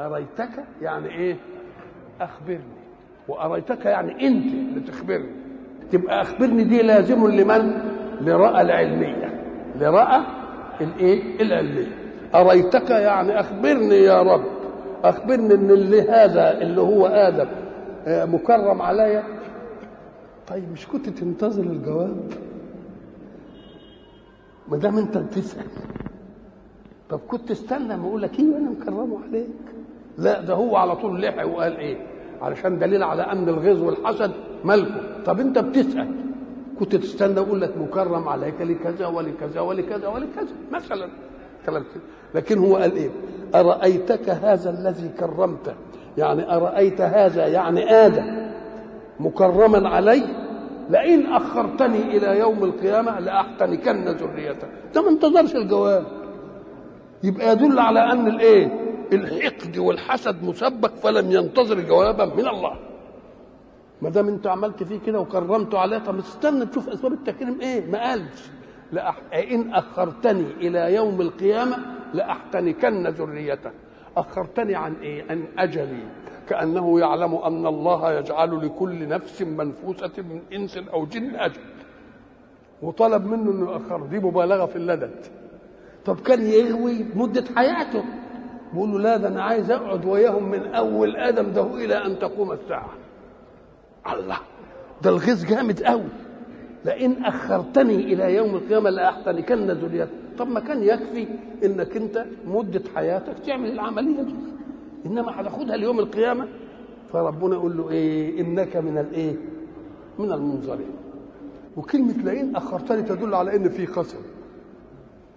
أريتك 0.00 0.64
يعني 0.82 1.08
إيه؟ 1.08 1.36
أخبرني. 2.20 2.78
وأريتك 3.28 3.84
يعني 3.86 4.26
أنت 4.26 4.46
اللي 4.54 4.80
تخبرني 4.80 5.30
تبقى 5.90 6.22
أخبرني 6.22 6.64
دي 6.64 6.82
لازم 6.82 7.26
لمن؟ 7.30 7.92
لرأى 8.20 8.60
العلمية. 8.62 9.44
لرأى 9.76 10.20
الإيه؟ 10.80 11.42
العلمية 11.42 11.86
أريتك 12.34 12.90
يعني 12.90 13.40
أخبرني 13.40 13.94
يا 13.96 14.22
رب. 14.22 14.44
أخبرني 15.04 15.54
إن 15.54 15.70
اللي 15.70 16.02
هذا 16.02 16.62
اللي 16.62 16.80
هو 16.80 17.06
آدم 17.06 17.48
مكرم 18.06 18.82
عليا 18.82 19.22
طيب 20.48 20.72
مش 20.72 20.86
كنت 20.86 21.08
تنتظر 21.08 21.62
الجواب؟ 21.62 22.16
ما 24.68 24.76
دام 24.76 24.98
أنت 24.98 25.18
بتسأل. 25.18 25.64
طب 27.10 27.20
كنت 27.28 27.50
استنى 27.50 27.96
ما 27.96 28.08
أقول 28.08 28.22
لك 28.22 28.38
إيه 28.40 28.56
أنا 28.56 28.70
مكرمه 28.70 29.18
عليك؟ 29.28 29.46
لا 30.18 30.40
ده 30.40 30.54
هو 30.54 30.76
على 30.76 30.96
طول 30.96 31.22
لحق 31.22 31.46
وقال 31.46 31.76
إيه؟ 31.76 31.96
علشان 32.42 32.78
دليل 32.78 33.02
على 33.02 33.22
أن 33.22 33.48
الغيظ 33.48 33.82
والحسد 33.82 34.30
ملكه. 34.64 35.22
طب 35.26 35.40
أنت 35.40 35.58
بتسأل. 35.58 36.14
كنت 36.80 36.96
تستنى 36.96 37.40
أقول 37.40 37.60
لك 37.60 37.76
مكرم 37.76 38.28
عليك 38.28 38.60
لكذا 38.60 39.06
ولكذا 39.06 39.60
ولكذا 39.60 40.08
ولكذا 40.08 40.46
مثلا. 40.72 41.08
كلام 41.66 41.82
كده 41.82 42.02
لكن 42.34 42.58
هو 42.58 42.76
قال 42.76 42.96
إيه؟ 42.96 43.10
أرأيتك 43.54 44.30
هذا 44.30 44.70
الذي 44.70 45.08
كرمته 45.08 45.74
يعني 46.18 46.56
أرأيت 46.56 47.00
هذا 47.00 47.46
يعني 47.46 47.90
آدم 47.90 48.48
مكرما 49.20 49.88
علي؟ 49.88 50.22
لئن 50.90 51.26
أخرتني 51.26 52.16
إلى 52.16 52.38
يوم 52.38 52.64
القيامة 52.64 53.20
لاحتنكن 53.20 54.04
ذريته 54.04 54.68
ده 54.94 55.02
ما 55.02 55.08
انتظرش 55.08 55.56
الجواب. 55.56 56.04
يبقى 57.22 57.52
يدل 57.52 57.78
على 57.78 58.00
أن 58.12 58.26
الإيه؟ 58.26 58.88
الحقد 59.12 59.78
والحسد 59.78 60.42
مسبق 60.42 60.94
فلم 60.94 61.32
ينتظر 61.32 61.80
جوابا 61.80 62.24
من 62.24 62.48
الله. 62.48 62.72
ما 64.02 64.10
دام 64.10 64.28
انت 64.28 64.46
عملت 64.46 64.82
فيه 64.82 64.98
كده 65.06 65.20
وكرمته 65.20 65.78
عليه 65.78 65.98
طب 65.98 66.18
استنى 66.18 66.66
تشوف 66.66 66.88
أسباب 66.88 67.12
التكريم 67.12 67.60
إيه؟ 67.60 67.90
ما 67.90 68.08
قالش. 68.10 68.50
لأح... 68.92 69.16
إن 69.50 69.74
أخرتني 69.74 70.46
إلى 70.60 70.94
يوم 70.94 71.20
القيامة 71.20 71.76
لأحتنكن 72.14 73.06
ذريته. 73.06 73.70
أخرتني 74.16 74.74
عن 74.74 74.94
إيه؟ 75.02 75.24
عن 75.30 75.44
أجلي. 75.58 76.02
كأنه 76.48 77.00
يعلم 77.00 77.34
أن 77.34 77.66
الله 77.66 78.12
يجعل 78.12 78.66
لكل 78.66 79.08
نفس 79.08 79.42
منفوسة 79.42 80.10
من 80.18 80.40
إنس 80.52 80.76
أو 80.78 81.06
جن 81.06 81.36
أجل. 81.36 81.60
وطلب 82.82 83.26
منه 83.26 83.50
إنه 83.52 83.72
ياخر 83.72 84.06
دي 84.06 84.18
مبالغة 84.18 84.66
في 84.66 84.76
اللدد 84.76 85.14
طب 86.04 86.20
كان 86.20 86.46
يغوي 86.46 87.04
مدة 87.14 87.44
حياته. 87.56 88.04
بيقول 88.72 88.90
له 88.92 88.98
لا 88.98 89.16
ده 89.16 89.28
أنا 89.28 89.42
عايز 89.42 89.70
أقعد 89.70 90.04
وياهم 90.04 90.50
من 90.50 90.74
أول 90.74 91.16
آدم 91.16 91.52
ده 91.52 91.62
إلى 91.76 91.94
أن 92.06 92.18
تقوم 92.18 92.52
الساعة. 92.52 92.88
الله. 94.12 94.36
ده 95.02 95.10
الغيظ 95.10 95.44
جامد 95.44 95.82
قوي. 95.82 96.08
لئن 96.84 97.24
أخرتني 97.24 97.94
إلى 97.94 98.34
يوم 98.34 98.54
القيامة 98.54 98.90
لأحتنكن 98.90 99.70
ذريتي. 99.70 100.10
طب 100.38 100.48
ما 100.48 100.60
كان 100.60 100.82
يكفي 100.82 101.26
إنك 101.64 101.96
أنت 101.96 102.24
مدة 102.46 102.82
حياتك 102.94 103.38
تعمل 103.46 103.72
العملية 103.72 104.22
دي. 104.22 104.34
إنما 105.06 105.40
هتاخدها 105.40 105.76
ليوم 105.76 105.98
القيامة. 105.98 106.48
فربنا 107.12 107.54
يقول 107.54 107.76
له 107.76 107.90
إيه؟ 107.90 108.40
إنك 108.40 108.76
من 108.76 108.98
الإيه؟ 108.98 109.36
من 110.18 110.32
المنظرين. 110.32 110.90
وكلمة 111.76 112.12
لئن 112.12 112.56
أخرتني 112.56 113.02
تدل 113.02 113.34
على 113.34 113.56
إن 113.56 113.68
في 113.68 113.86
قسم. 113.86 114.18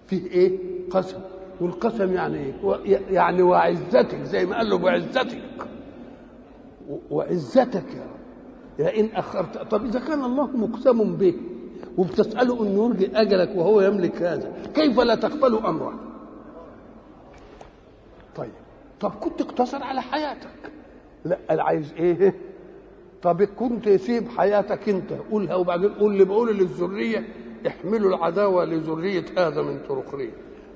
فيه 0.07 0.31
إيه؟ 0.31 0.59
قسم. 0.89 1.17
والقسم 1.61 2.13
يعني 2.13 2.37
إيه؟ 2.37 2.99
يعني 3.09 3.41
وعزتك 3.41 4.15
زي 4.23 4.45
ما 4.45 4.57
قال 4.57 4.69
له 4.69 4.77
بعزتك 4.77 5.41
وعزتك 7.09 7.93
يا 7.95 8.01
رب. 8.01 8.20
لئن 8.79 9.09
اخرت. 9.15 9.57
طب 9.57 9.85
إذا 9.85 9.99
كان 9.99 10.23
الله 10.25 10.47
مقسم 10.57 11.15
به 11.15 11.33
وبتسأله 11.97 12.63
إنه 12.63 12.85
يرجي 12.85 13.17
أجلك 13.17 13.51
وهو 13.55 13.81
يملك 13.81 14.21
هذا 14.21 14.51
كيف 14.75 14.99
لا 14.99 15.15
تقبل 15.15 15.55
امره 15.57 15.93
طيب 18.35 18.51
طب 18.99 19.11
كنت 19.11 19.41
اقتصر 19.41 19.83
على 19.83 20.01
حياتك. 20.01 20.71
لا 21.25 21.37
عايز 21.49 21.93
إيه؟ 21.97 22.33
طب 23.21 23.43
كنت 23.43 23.89
سيب 23.89 24.27
حياتك 24.29 24.89
أنت؟ 24.89 25.13
قولها 25.31 25.55
وبعدين 25.55 25.89
قول 25.93 26.11
اللي 26.13 26.25
بقول 26.25 26.57
للذرية 26.57 27.27
احملوا 27.67 28.09
العداوة 28.09 28.65
لذرية 28.65 29.25
آدم 29.37 29.67
من 29.67 29.79
طرقريه 29.89 30.31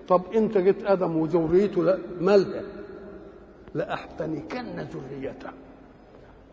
طب 0.07 0.21
أنت 0.35 0.57
جيت 0.57 0.83
آدم 0.85 1.17
وذريته 1.17 1.83
لا 1.83 1.97
مالها؟ 2.21 2.61
لأحتنكن 3.75 4.65
ذريته 4.79 5.49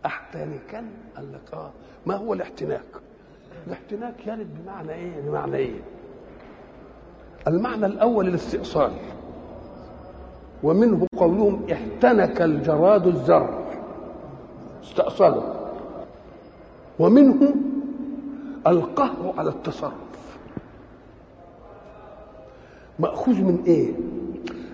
احتنكن 0.07 0.85
قال 1.17 1.33
لك 1.33 1.55
آه 1.55 1.71
ما 2.07 2.15
هو 2.15 2.33
الاحتناك؟ 2.33 2.83
الاحتناك 3.67 4.27
يرد 4.27 4.47
بمعنى 4.63 4.93
إيه؟ 4.93 5.21
بمعنى 5.21 5.57
إيه؟ 5.57 5.81
المعنى 7.49 7.87
الأول 7.87 8.29
الاستئصال. 8.29 8.93
ومنه 10.63 11.07
قولهم 11.17 11.67
احتنك 11.73 12.43
الجراد 12.43 13.07
الزر 13.07 13.65
استأصله 14.85 15.55
ومنه 16.99 17.55
القهر 18.67 19.35
على 19.39 19.49
التصرف. 19.51 20.39
مأخوذ 22.99 23.35
من 23.43 23.63
إيه؟ 23.67 23.93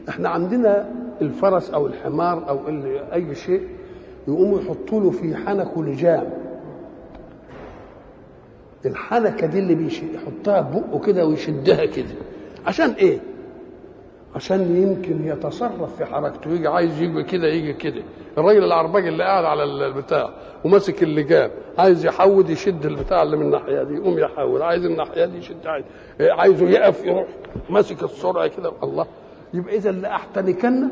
إحنا 0.08 0.28
عندنا 0.28 0.90
الفرس 1.20 1.70
أو 1.70 1.86
الحمار 1.86 2.48
أو 2.48 2.58
أي 3.12 3.34
شيء 3.34 3.68
يقوموا 4.28 4.60
يحطوا 4.60 5.00
له 5.00 5.10
في 5.10 5.36
حنكه 5.36 5.84
لجام. 5.84 6.24
الحنكة 8.86 9.46
دي 9.46 9.58
اللي 9.58 9.74
بيحطها 9.74 10.60
بقه 10.60 10.98
كده 11.06 11.26
ويشدها 11.26 11.86
كده. 11.86 12.14
عشان 12.66 12.90
إيه؟ 12.90 13.18
عشان 14.34 14.76
يمكن 14.82 15.28
يتصرف 15.28 15.96
في 15.96 16.04
حركته. 16.04 16.50
يجي 16.50 16.68
عايز 16.68 17.02
يجي 17.02 17.22
كده 17.22 17.46
يجي 17.48 17.72
كده. 17.72 18.02
الراجل 18.38 18.64
العرباج 18.64 19.06
اللي 19.06 19.24
قاعد 19.24 19.44
على 19.44 19.64
البتاع 19.64 20.30
وماسك 20.64 21.02
اللجام 21.02 21.50
عايز 21.78 22.04
يحود 22.06 22.50
يشد 22.50 22.86
البتاع 22.86 23.22
اللي 23.22 23.36
من 23.36 23.42
الناحية 23.46 23.82
دي 23.82 23.94
يقوم 23.94 24.18
يحول 24.18 24.62
عايز 24.62 24.84
الناحية 24.84 25.24
دي 25.24 25.38
يشد 25.38 25.66
عايز 25.66 25.84
عايزه 26.20 26.68
يقف 26.68 27.04
يروح 27.04 27.26
ماسك 27.70 28.02
السرعة 28.02 28.46
كده. 28.46 28.72
الله! 28.82 29.06
يبقى 29.54 29.76
اذا 29.76 29.92
لأحتنكن 29.92 30.88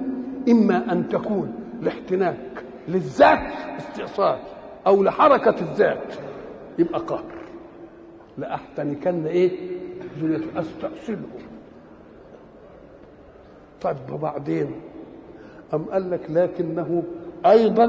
إما 0.49 0.93
أن 0.93 1.09
تكون 1.09 1.53
الاحتناك 1.83 2.37
للذات 2.89 3.53
استئصال 3.79 4.39
أو 4.87 5.03
لحركة 5.03 5.61
الذات. 5.61 6.15
يبقى 6.79 7.01
قهر. 7.01 7.25
لاحتنكن 8.39 9.27
إيه؟ 9.27 9.77
أستأصله. 10.57 11.29
طيب 13.83 13.97
وبعدين؟ 14.13 14.81
أم 15.75 15.85
قال 15.85 16.11
لك 16.11 16.31
لكنه 16.31 17.03
أيضا 17.47 17.87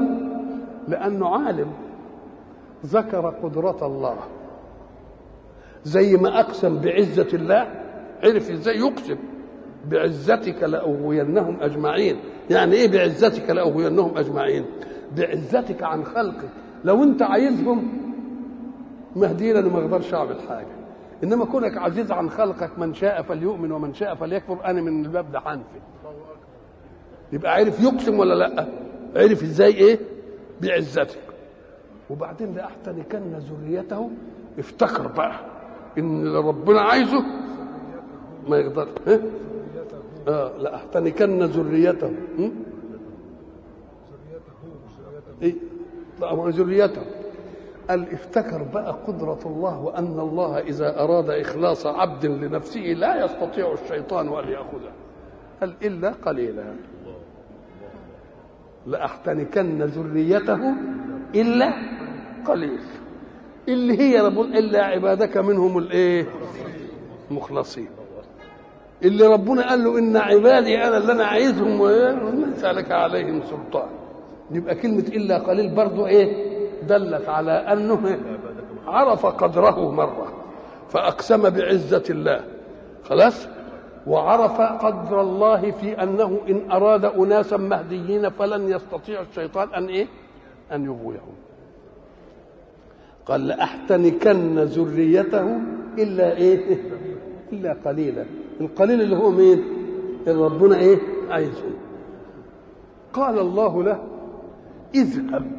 لأنه 0.88 1.28
عالم 1.28 1.72
ذكر 2.86 3.30
قدرة 3.30 3.86
الله. 3.86 4.18
زي 5.84 6.16
ما 6.16 6.40
أقسم 6.40 6.80
بعزة 6.80 7.28
الله 7.32 7.84
عرف 8.24 8.50
إزاي 8.50 8.78
يقسم. 8.78 9.18
بعزتك 9.90 10.62
لأغوينهم 10.62 11.56
أجمعين. 11.60 12.16
يعني 12.50 12.72
إيه 12.74 12.88
بعزتك 12.88 13.50
لأغوينهم 13.50 14.18
أجمعين؟ 14.18 14.64
بعزتك 15.16 15.82
عن 15.82 16.04
خلقك. 16.04 16.48
لو 16.84 17.02
أنت 17.02 17.22
عايزهم 17.22 17.98
مهديين 19.16 19.56
أنا 19.56 19.68
ما 19.68 19.78
أقدرش 19.78 20.14
أعمل 20.14 20.36
حاجة. 20.48 20.66
إنما 21.24 21.44
كونك 21.44 21.76
عزيز 21.78 22.12
عن 22.12 22.30
خلقك 22.30 22.78
من 22.78 22.94
شاء 22.94 23.22
فليؤمن 23.22 23.72
ومن 23.72 23.94
شاء 23.94 24.14
فليكفر 24.14 24.64
أنا 24.64 24.80
من 24.82 25.04
الباب 25.04 25.32
ده 25.32 25.40
حنفي. 25.40 25.80
يبقى 27.32 27.54
عرف 27.54 27.80
يقسم 27.80 28.18
ولا 28.18 28.34
لأ؟ 28.34 28.66
عرف 29.16 29.42
إزاي 29.42 29.74
إيه؟ 29.74 29.98
بعزتك. 30.60 31.18
وبعدين 32.10 32.54
لاحتنكن 32.54 33.20
ذريته 33.38 34.10
افتكر 34.58 35.06
بقى. 35.08 35.40
إن 35.98 36.22
اللي 36.26 36.38
ربنا 36.38 36.80
عايزه 36.80 37.24
ما 38.48 38.56
يقدر 38.58 38.88
ها؟ 39.06 39.20
آه 40.28 40.56
لأحتنكن 40.58 41.42
ذريته. 41.42 42.10
إيه؟ 45.42 45.54
ذريته. 46.50 47.02
قال 47.90 48.12
افتكر 48.12 48.62
بقى 48.62 48.92
قدرة 49.06 49.40
الله 49.46 49.80
وأن 49.80 50.20
الله 50.20 50.58
إذا 50.58 51.00
أراد 51.00 51.30
إخلاص 51.30 51.86
عبد 51.86 52.26
لنفسه 52.26 52.80
لا 52.80 53.24
يستطيع 53.24 53.72
الشيطان 53.72 54.28
أن 54.28 54.48
يأخذه. 54.48 54.92
قال 55.60 55.74
إلا 55.82 56.10
قليلا. 56.10 56.74
لأحتنكن 58.86 59.82
ذريته 59.82 60.74
إلا 61.34 61.72
قليل. 62.46 62.80
اللي 63.68 63.98
هي 64.00 64.20
رب 64.20 64.40
إلا 64.40 64.84
عبادك 64.84 65.36
منهم 65.36 65.78
الإيه؟ 65.78 66.26
مخلصين. 67.30 67.88
اللي 69.02 69.26
ربنا 69.26 69.68
قال 69.68 69.84
له 69.84 69.98
إن 69.98 70.16
عبادي 70.16 70.84
أنا 70.84 70.96
اللي 70.96 71.12
أنا 71.12 71.24
عايزهم 71.24 71.80
وليس 71.80 72.64
لك 72.64 72.92
عليهم 72.92 73.42
سلطان. 73.42 73.88
يبقى 74.50 74.74
كلمة 74.74 75.04
إلا 75.08 75.38
قليل 75.38 75.74
برضو 75.74 76.06
إيه؟ 76.06 76.48
دلت 76.82 77.28
على 77.28 77.52
أنه 77.52 78.18
عرف 78.86 79.26
قدره 79.26 79.90
مرة 79.90 80.32
فأقسم 80.88 81.50
بعزة 81.50 82.04
الله. 82.10 82.40
خلاص؟ 83.04 83.48
وعرف 84.06 84.60
قدر 84.60 85.20
الله 85.20 85.70
في 85.70 86.02
أنه 86.02 86.40
إن 86.48 86.70
أراد 86.70 87.04
أناسا 87.04 87.56
مهديين 87.56 88.28
فلن 88.30 88.68
يستطيع 88.70 89.20
الشيطان 89.20 89.68
أن 89.74 89.86
إيه؟ 89.86 90.06
أن 90.72 90.84
يغويهم. 90.84 91.34
قال 93.26 93.46
لأحتنكن 93.46 94.58
ذريته 94.58 95.58
إلا 95.98 96.36
إيه؟ 96.36 96.76
إلا 97.52 97.76
قليلا. 97.84 98.24
القليل 98.60 99.02
اللي 99.02 99.16
هو 99.16 99.30
مين؟ 99.30 99.62
اللي 100.26 100.44
ربنا 100.44 100.78
إيه؟ 100.78 100.98
عايزه. 101.30 101.62
قال 103.12 103.38
الله 103.38 103.82
له 103.82 104.04
اذهب. 104.94 105.50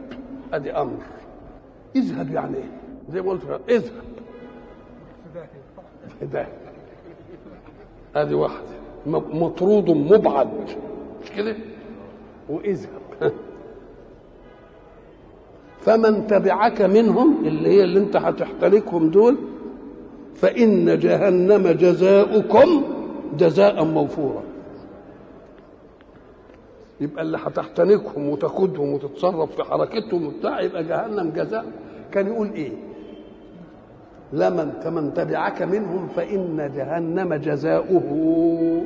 أدي 0.53 0.71
أمر. 0.71 0.97
اذهب 1.95 2.31
يعني 2.33 2.57
إيه؟ 2.57 2.71
زي 3.09 3.21
ما 3.21 3.31
قلت 3.31 3.62
اذهب. 3.69 4.03
ده 6.33 6.47
أدي 8.15 8.33
واحدة 8.33 8.59
مطرود 9.33 9.89
مبعد. 9.89 10.49
مش 11.23 11.31
كده؟ 11.31 11.55
واذهب. 12.49 12.99
فمن 15.81 16.27
تبعك 16.27 16.81
منهم 16.81 17.45
اللي 17.45 17.69
هي 17.69 17.83
اللي 17.83 17.99
أنت 17.99 18.15
هتحتركهم 18.15 19.09
دول 19.09 19.38
فإن 20.41 20.99
جهنم 20.99 21.67
جزاؤكم 21.67 22.84
جزاء 23.38 23.84
موفورا. 23.84 24.43
يبقى 27.02 27.21
اللي 27.21 27.38
هتحتنكهم 27.38 28.30
وتاخدهم 28.30 28.93
وتتصرف 28.93 29.56
في 29.56 29.63
حركتهم 29.63 30.28
وبتاع 30.28 30.62
يبقى 30.62 30.84
جهنم 30.84 31.30
جزاء. 31.36 31.65
كان 32.12 32.28
يقول 32.28 32.52
إيه؟ 32.52 32.71
لمن 34.34 34.71
كمن 34.84 35.13
تبعك 35.13 35.62
منهم 35.62 36.08
فإن 36.08 36.71
جهنم 36.75 37.34
جزاؤه. 37.34 38.82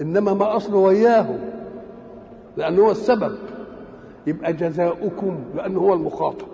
إنما 0.00 0.34
ما 0.34 0.56
أصله 0.56 0.76
وياه 0.76 1.26
لأنه 2.56 2.82
هو 2.82 2.90
السبب. 2.90 3.36
يبقى 4.26 4.52
جزاؤكم 4.52 5.38
لأنه 5.56 5.80
هو 5.80 5.94
المخاطب 5.94 6.46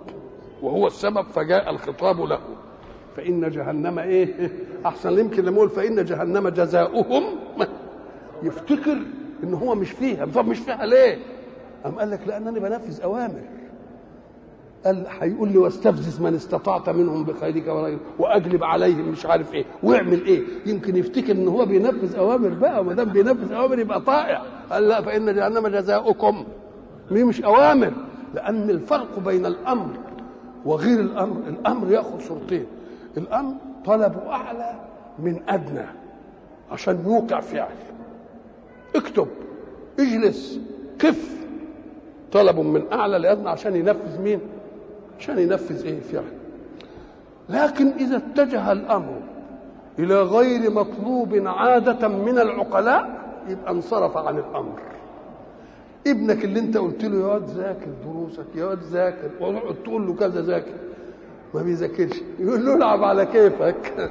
وهو 0.61 0.87
السبب 0.87 1.21
فجاء 1.21 1.69
الخطاب 1.69 2.21
له. 2.21 2.39
فإن 3.15 3.49
جهنم 3.49 3.99
إيه؟ 3.99 4.51
أحسن 4.85 5.19
يمكن 5.19 5.43
لما 5.43 5.55
يقول 5.57 5.69
فإن 5.69 6.05
جهنم 6.05 6.47
جزاؤهم. 6.49 7.23
يفتكر 8.43 8.97
إن 9.43 9.53
هو 9.53 9.75
مش 9.75 9.91
فيها. 9.91 10.25
طب 10.25 10.47
مش 10.47 10.59
فيها 10.59 10.85
ليه؟ 10.85 11.17
أم 11.85 11.91
قال 11.91 12.11
لك 12.11 12.19
لأنني 12.27 12.59
بنفذ 12.59 13.01
أوامر. 13.01 13.41
قال 14.85 15.05
هيقول 15.19 15.49
لي 15.51 15.57
واستفزز 15.57 16.21
من 16.21 16.35
استطعت 16.35 16.89
منهم 16.89 17.23
بخيرك 17.23 17.67
واجلب 18.19 18.63
عليهم 18.63 19.09
مش 19.09 19.25
عارف 19.25 19.53
إيه 19.53 19.65
واعمل 19.83 20.25
إيه. 20.25 20.41
يمكن 20.65 20.95
يفتكر 20.95 21.31
إن 21.31 21.47
هو 21.47 21.65
بينفذ 21.65 22.15
أوامر 22.15 22.49
بقى. 22.49 22.81
وما 22.81 22.93
دام 22.93 23.09
بينفذ 23.09 23.51
أوامر 23.51 23.79
يبقى 23.79 24.01
طائع. 24.01 24.41
قال 24.71 24.87
لا 24.87 25.01
فإن 25.01 25.35
جهنم 25.35 25.67
جزاؤكم. 25.67 26.43
مش 27.11 27.41
أوامر. 27.41 27.91
لأن 28.35 28.69
الفرق 28.69 29.19
بين 29.19 29.45
الأمر 29.45 29.89
وغير 30.65 30.99
الأمر. 30.99 31.37
الأمر 31.47 31.91
يأخذ 31.91 32.19
صورتين. 32.19 32.65
الأمر 33.17 33.53
طلبه 33.85 34.29
أعلى 34.31 34.73
من 35.19 35.41
أدنى 35.49 35.85
عشان 36.71 37.03
يوقع 37.05 37.39
فعل 37.39 37.75
اكتب 38.95 39.27
اجلس 39.99 40.59
كف. 40.99 41.31
طلب 42.31 42.59
من 42.59 42.83
أعلى 42.93 43.17
لأدنى 43.17 43.49
عشان 43.49 43.75
ينفذ 43.75 44.21
مين؟ 44.21 44.39
عشان 45.19 45.39
ينفذ 45.39 45.85
إيه 45.85 45.99
فعل 45.99 46.23
لكن 47.49 47.87
إذا 47.87 48.17
اتجه 48.17 48.71
الأمر 48.71 49.21
إلى 49.99 50.21
غير 50.21 50.71
مطلوب 50.71 51.47
عادة 51.47 52.07
من 52.07 52.39
العقلاء 52.39 53.21
يبقى 53.47 53.71
انصرف 53.71 54.17
عن 54.17 54.37
الأمر. 54.37 54.79
ابنك 56.07 56.43
اللي 56.45 56.59
انت 56.59 56.77
قلت 56.77 57.05
له 57.05 57.19
يا 57.19 57.25
واد 57.25 57.43
ذاكر 57.43 57.87
دروسك 58.05 58.45
يا 58.55 58.65
واد 58.65 58.79
ذاكر 58.83 59.29
وتقعد 59.41 59.75
تقول 59.83 60.07
له 60.07 60.13
كذا 60.13 60.41
ذاكر. 60.41 60.73
ما 61.53 61.61
بيذاكرش. 61.61 62.21
يقول 62.39 62.65
له 62.65 62.75
العب 62.75 63.03
على 63.03 63.25
كيفك. 63.25 64.09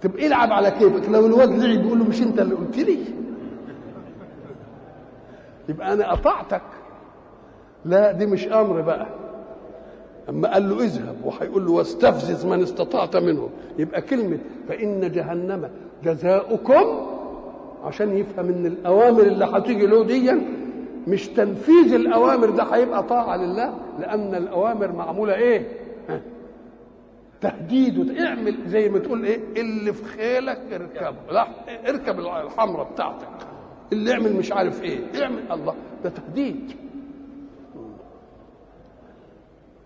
تبقى 0.00 0.26
العب 0.26 0.52
على 0.52 0.70
كيفك. 0.70 1.08
لو 1.08 1.26
الواد 1.26 1.50
لعب 1.50 1.84
يقول 1.86 1.98
له 1.98 2.04
مش 2.04 2.22
انت 2.22 2.38
اللي 2.40 2.54
قلت 2.54 2.78
لي. 2.78 2.98
يبقى 5.68 5.92
أنا 5.92 6.10
قطعتك. 6.10 6.62
لا 7.84 8.12
دي 8.12 8.26
مش 8.26 8.48
أمر 8.48 8.80
بقى. 8.80 9.06
أما 10.28 10.52
قال 10.52 10.68
له 10.70 10.80
اذهب 10.84 11.16
وهيقول 11.24 11.66
له 11.66 11.72
واستفزز 11.72 12.46
من 12.46 12.62
استطعت 12.62 13.16
منهم. 13.16 13.48
يبقى 13.78 14.02
كلمة 14.02 14.38
فإن 14.68 15.12
جهنم 15.12 15.68
جزاؤكم 16.04 17.06
عشان 17.84 18.16
يفهم 18.16 18.48
إن 18.48 18.66
الأوامر 18.66 19.20
اللي 19.22 19.44
هتيجي 19.44 19.86
له 19.86 20.04
دي 20.04 20.32
مش 21.08 21.28
تنفيذ 21.28 21.94
الأوامر 21.94 22.50
ده 22.50 22.62
هيبقى 22.62 23.02
طاعة 23.02 23.36
لله 23.36 23.74
لأن 24.00 24.34
الأوامر 24.34 24.92
معمولة 24.92 25.34
إيه؟ 25.34 25.66
تهديد 27.40 28.18
اعمل 28.20 28.56
زي 28.66 28.88
ما 28.88 28.98
تقول 28.98 29.24
إيه 29.24 29.40
اللي 29.60 29.92
في 29.92 30.04
خيلك 30.04 30.60
اركبه 30.72 31.32
لا 31.32 31.48
اركب 31.88 32.18
الحمراء 32.20 32.92
بتاعتك. 32.92 33.28
اللي 33.92 34.10
يعمل 34.10 34.36
مش 34.36 34.52
عارف 34.52 34.82
إيه 34.82 35.22
اعمل 35.22 35.52
الله. 35.52 35.74
ده 36.04 36.10
تهديد. 36.10 36.72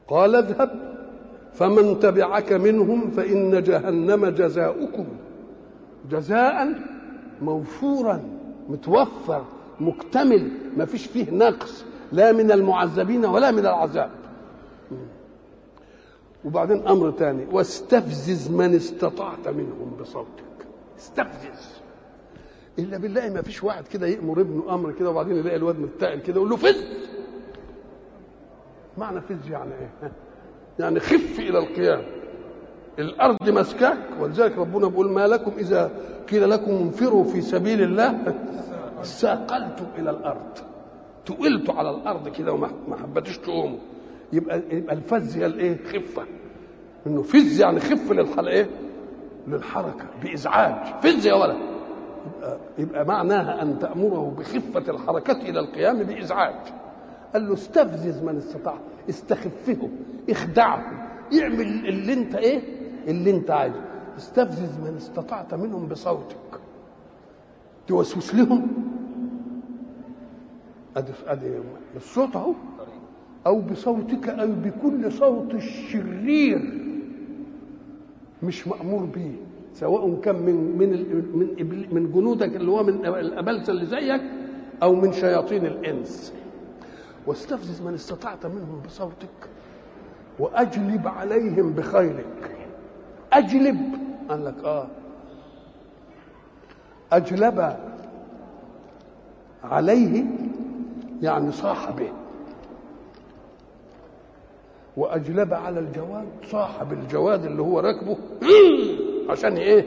قال 0.09 0.37
اذهب 0.37 0.97
فمن 1.53 1.99
تبعك 1.99 2.53
منهم 2.53 3.11
فإن 3.11 3.63
جهنم 3.63 4.27
جزاؤكم. 4.27 5.07
جزاء 6.11 6.69
موفورا 7.43 8.23
متوفر 8.69 9.45
مكتمل 9.81 10.51
ما 10.77 10.85
فيش 10.85 11.07
فيه 11.07 11.31
نقص 11.31 11.85
لا 12.13 12.33
من 12.33 12.53
المعذبين 12.53 13.25
ولا 13.25 13.51
من 13.51 13.59
العذاب. 13.59 14.11
وبعدين 16.47 16.87
أمر 16.89 17.11
ثاني 17.11 17.47
واستفزز 17.53 18.51
من 18.51 18.75
استطعت 18.75 19.49
منهم 19.49 19.97
بصوتك. 20.01 20.67
استفزز. 20.99 21.77
إلا 22.79 22.99
بالله 22.99 23.31
ما 23.31 23.43
فيش 23.43 23.65
واحد 23.65 23.89
كده 23.89 24.07
يأمر 24.07 24.41
ابنه 24.41 24.75
أمر 24.75 24.93
كده 24.93 25.11
وبعدين 25.11 25.37
يلاقي 25.37 25.57
الواد 25.57 25.79
متقل 25.79 26.21
كده 26.21 26.37
يقول 26.37 26.51
له 26.51 26.57
فز. 26.57 26.85
معنى 28.99 29.21
فز 29.21 29.51
يعني 29.51 29.73
إيه؟ 29.73 30.13
يعني 30.79 31.01
خف 31.01 31.39
إلى 31.39 31.59
القيام. 31.59 32.03
الأرض 32.99 33.51
مسكاك 33.51 33.99
ولذلك 34.21 34.59
ربنا 34.59 34.89
بيقول 34.89 35.11
ما 35.11 35.27
لكم 35.27 35.53
إذا 35.59 35.91
قيل 36.31 36.51
لكم 36.51 36.71
انفروا 36.71 37.25
في 37.25 37.41
سبيل 37.41 37.83
الله. 37.83 38.35
ساقلتم 39.03 39.87
إلى 39.99 40.11
الأرض. 40.11 40.59
تقلتوا 41.27 41.75
على 41.75 41.91
الأرض 41.91 42.29
كده 42.29 42.53
وما 42.53 42.97
حبتوش 43.03 43.39
تقوموا. 43.39 43.79
يبقى 44.33 44.62
يبقى 44.71 44.95
الفز 44.95 45.37
هي 45.37 45.47
الايه؟ 45.47 45.85
خفة. 45.85 46.23
انه 47.07 47.23
فز 47.23 47.61
يعني 47.61 47.81
خف 47.81 48.12
للحل 48.12 48.49
إيه؟ 48.49 48.67
للحركة 49.49 50.05
بإزعاج. 50.23 50.95
فز 51.03 51.27
يا 51.27 51.35
ولد. 51.35 51.57
يبقى, 52.37 52.59
يبقى 52.79 53.05
معناها 53.07 53.62
أن 53.62 53.79
تأمره 53.79 54.35
بخفة 54.39 54.91
الحركة 54.91 55.33
إلى 55.33 55.61
القيام 55.61 56.03
بإزعاج. 56.03 56.55
قال 57.33 57.47
له 57.49 57.55
استفزز 57.55 58.23
من 58.23 58.37
استطاع. 58.37 58.79
استخفه 59.09 59.89
اخدعه. 60.31 61.09
اعمل 61.41 61.61
اللي 61.89 62.12
انت 62.12 62.35
إيه؟ 62.35 62.61
اللي 63.09 63.31
انت 63.31 63.51
عايزه. 63.51 63.81
استفزز 64.19 64.79
من 64.79 64.95
استطعت 64.97 65.55
منهم 65.55 65.87
بصوتك. 65.87 66.37
توسوس 67.87 68.35
لهم. 68.35 68.69
أدي 70.97 71.12
أدي 71.27 71.51
الصوت 71.97 72.37
أهو. 72.37 72.55
أو 73.47 73.61
بصوتك 73.61 74.29
أو 74.29 74.49
بكل 74.65 75.13
صوت 75.13 75.55
الشرير 75.55 76.83
مش 78.43 78.69
مأمور 78.69 79.05
به 79.05 79.33
سواء 79.75 80.21
كان 80.21 80.35
من 80.37 80.79
من 80.79 80.91
من 81.69 81.87
من 81.95 82.13
جنودك 82.13 82.57
اللي 82.57 82.71
هو 82.71 82.83
من 82.83 83.07
الابلسه 83.07 83.71
اللي 83.73 83.87
زيك 83.87 84.21
أو 84.83 84.95
من 84.95 85.13
شياطين 85.13 85.67
الإنس. 85.67 86.33
واستفزز 87.27 87.83
من 87.83 87.95
استطعت 87.95 88.47
منهم 88.47 88.83
بصوتك 88.87 89.49
وأجلب 90.39 91.09
عليهم 91.09 91.73
بخيلك. 91.73 92.57
أجلب. 93.33 93.81
قال 94.29 94.45
لك 94.45 94.65
آه. 94.65 94.87
أجلب 97.13 97.77
عليه 99.65 100.25
يعني 101.23 101.53
صاح 101.53 101.91
به 101.91 102.09
وأجلب 104.97 105.55
على 105.55 105.81
الجواد 105.81 106.27
صاحب 106.51 106.93
الجواد 106.93 107.45
اللي 107.45 107.63
هو 107.63 107.81
راكبه 107.81 108.17
عشان 109.31 109.57
إيه 109.57 109.85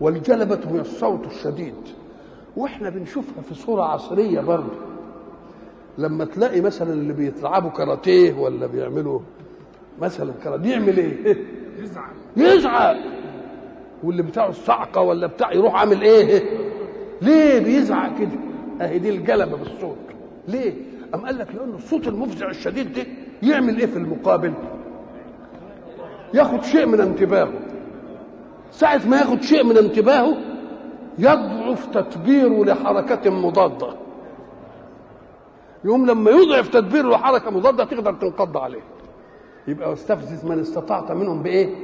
والجلبة 0.00 0.60
هي 0.70 0.80
الصوت 0.80 1.26
الشديد 1.26 1.74
وإحنا 2.56 2.90
بنشوفها 2.90 3.42
في 3.42 3.54
صورة 3.54 3.82
عصرية 3.82 4.40
برضه 4.40 4.72
لما 5.98 6.24
تلاقي 6.24 6.60
مثلا 6.60 6.92
اللي 6.92 7.12
بيلعبوا 7.12 7.70
كاراتيه 7.70 8.32
ولا 8.34 8.66
بيعملوا 8.66 9.20
مثلا 10.00 10.32
كاراتيه 10.44 10.70
يعمل 10.70 10.96
إيه؟ 10.98 11.36
يزعل 11.82 12.12
يزعق 12.36 12.96
واللي 14.02 14.22
بتاعه 14.22 14.48
الصعقة 14.48 15.00
ولا 15.00 15.26
بتاع 15.26 15.52
يروح 15.52 15.74
عامل 15.74 16.02
إيه؟ 16.02 16.42
ليه 17.22 17.58
بيزعق 17.58 18.18
كده؟ 18.18 18.38
أهي 18.80 18.98
دي 18.98 19.08
الجلبة 19.08 19.56
بالصوت 19.56 19.96
ليه؟ 20.48 20.74
أم 21.14 21.20
قال 21.20 21.38
لك 21.38 21.54
لأن 21.54 21.74
الصوت 21.74 22.08
المفزع 22.08 22.50
الشديد 22.50 22.92
ده 22.92 23.06
يعمل 23.42 23.78
إيه 23.78 23.86
في 23.86 23.96
المقابل؟ 23.96 24.52
ياخد 26.34 26.64
شيء 26.64 26.86
من 26.86 27.00
انتباهه 27.00 27.52
ساعة 28.70 29.00
ما 29.08 29.16
ياخد 29.18 29.42
شيء 29.42 29.64
من 29.64 29.76
انتباهه 29.78 30.36
يضعف 31.18 31.86
تدبيره 31.86 32.64
لحركة 32.64 33.30
مضادة 33.30 33.88
يوم 35.84 36.06
لما 36.06 36.30
يضعف 36.30 36.68
تدبيره 36.68 37.08
لحركة 37.08 37.50
مضادة 37.50 37.84
تقدر 37.84 38.12
تنقض 38.14 38.56
عليه 38.56 38.82
يبقى 39.68 39.90
واستفزز 39.90 40.44
من 40.44 40.60
استطعت 40.60 41.12
منهم 41.12 41.42
بإيه؟ 41.42 41.74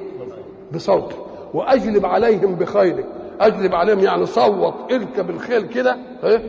بصوتك 0.74 1.16
وأجلب 1.54 2.06
عليهم 2.06 2.54
بخيلك 2.54 3.06
أجلب 3.40 3.74
عليهم 3.74 3.98
يعني 3.98 4.26
صوت 4.26 4.74
اركب 4.92 5.30
الخيل 5.30 5.66
كده 5.66 5.96
إيه؟ 6.24 6.42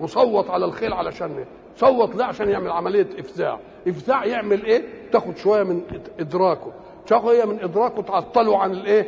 وصوت 0.00 0.50
على 0.50 0.64
الخيل 0.64 0.92
علشان؟ 0.92 1.44
صوت 1.76 2.14
له 2.14 2.24
عشان 2.24 2.48
يعمل 2.48 2.70
عملية 2.70 3.06
إفزاع. 3.18 3.58
إفزاع 3.88 4.24
يعمل 4.24 4.64
إيه؟ 4.64 4.82
تاخد 5.12 5.36
شوية 5.36 5.62
من 5.62 5.80
إدراكه. 6.20 6.72
شوية 7.08 7.44
من 7.44 7.60
إدراكه 7.60 8.02
تعطله 8.02 8.58
عن 8.58 8.70
الإيه؟ 8.72 9.06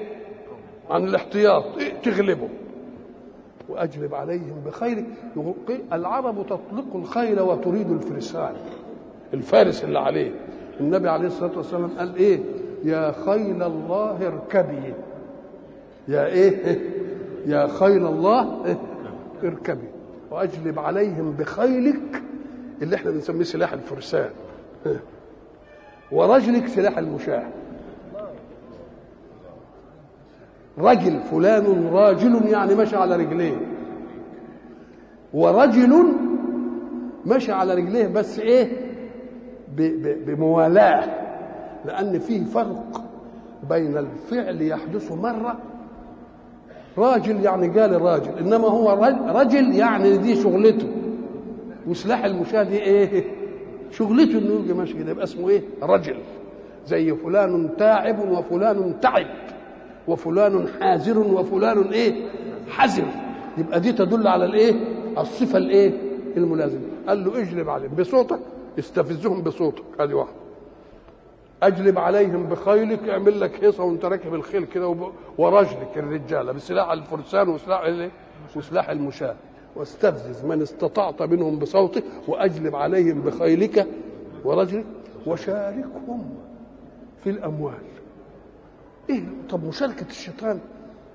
عن 0.90 1.04
الاحتياط. 1.04 1.64
إيه؟ 1.78 1.92
تغلبه. 2.02 2.48
وأجلب 3.68 4.14
عليهم 4.14 4.62
بخيرك 4.66 5.04
العرب 5.92 6.46
تطلق 6.46 6.86
الخيل 6.94 7.40
وتريد 7.40 7.90
الفرسان. 7.90 8.54
الفارس 9.34 9.84
اللي 9.84 9.98
عليه. 9.98 10.30
النبي 10.80 11.08
عليه 11.08 11.26
الصلاة 11.26 11.56
والسلام 11.56 11.90
قال 11.98 12.16
إيه؟ 12.16 12.40
يا 12.84 13.12
خيل 13.26 13.62
الله 13.62 14.26
اركبي. 14.26 14.94
يا 16.08 16.26
إيه؟ 16.26 16.78
يا 17.46 17.66
خيل 17.66 18.06
الله؟ 18.06 18.76
اركبي. 19.44 19.88
وأجلب 20.30 20.78
عليهم 20.78 21.32
بخيلك 21.38 22.22
اللي 22.82 22.96
إحنا 22.96 23.10
بنسميه 23.10 23.44
سلاح 23.44 23.72
الفرسان. 23.72 24.30
ورجلك 26.12 26.66
سلاح 26.68 26.98
المشاة 26.98 27.42
رجل 30.78 31.20
فلان 31.20 31.88
راجل 31.92 32.48
يعني 32.48 32.74
مشى 32.74 32.96
على 32.96 33.16
رجليه. 33.16 33.56
ورجل 35.34 36.04
مشى 37.26 37.52
على 37.52 37.74
رجليه 37.74 38.06
بس 38.06 38.38
إيه؟ 38.38 38.68
بموالاه. 40.26 41.04
لأن 41.84 42.18
فيه 42.18 42.44
فرق 42.44 43.04
بين 43.68 43.96
الفعل 43.96 44.62
يحدث 44.62 45.12
مرة 45.12 45.58
راجل 46.98 47.44
يعني 47.44 47.80
قال 47.80 48.02
راجل 48.02 48.38
إنما 48.38 48.68
هو 48.68 49.12
رجل 49.28 49.74
يعني 49.74 50.16
دي 50.16 50.42
شغلته. 50.42 50.88
وسلاح 51.86 52.24
المشاة 52.24 52.62
دي 52.62 52.78
إيه؟ 52.82 53.24
شغلته 53.90 54.38
إنه 54.38 54.60
يجي 54.64 54.72
ماشي 54.72 54.94
كده 54.94 55.10
يبقى 55.10 55.24
اسمه 55.24 55.48
إيه؟ 55.48 55.62
رجل. 55.82 56.16
زي 56.86 57.14
فلان 57.14 57.70
تاعب 57.78 58.28
وفلان 58.28 59.00
تعب 59.00 59.26
وفلان 60.08 60.68
حازر 60.80 61.18
وفلان 61.18 61.82
إيه؟ 61.82 62.14
حزر. 62.68 63.04
يبقى 63.58 63.80
دي 63.80 63.92
تدل 63.92 64.26
على 64.28 64.44
الإيه؟ 64.44 64.74
الصفة 65.18 65.58
الإيه؟ 65.58 65.92
الملازمة. 66.36 66.82
قال 67.08 67.24
له 67.24 67.38
اجلب 67.42 67.68
عليهم 67.70 67.94
بصوتك 67.94 68.38
استفزهم 68.78 69.42
بصوتك. 69.42 69.82
هذه 70.00 70.14
واحدة 70.14 70.34
اجلب 71.62 71.98
عليهم 71.98 72.46
بخيلك 72.46 73.08
اعمل 73.08 73.40
لك 73.40 73.64
هيصة 73.64 73.84
وانت 73.84 74.04
راكب 74.04 74.34
الخيل 74.34 74.64
كده 74.64 74.96
ورجلك 75.38 75.88
الرجالة 75.96 76.52
بسلاح 76.52 76.90
الفرسان 76.90 77.48
وسلاح 77.48 77.80
الايه 77.80 78.10
وسلاح 78.56 78.90
المشاة 78.90 79.34
واستفزز 79.76 80.44
من 80.44 80.62
استطعت 80.62 81.22
منهم 81.22 81.58
بصوتك 81.58 82.04
وأجلب 82.28 82.76
عليهم 82.76 83.20
بخيلك. 83.20 83.86
ورجلك 84.44 84.86
وشاركهم 85.26 86.24
في 87.24 87.30
الأموال. 87.30 87.74
إيه؟ 89.10 89.24
طب 89.50 89.64
مشاركة 89.64 90.06
الشيطان 90.06 90.60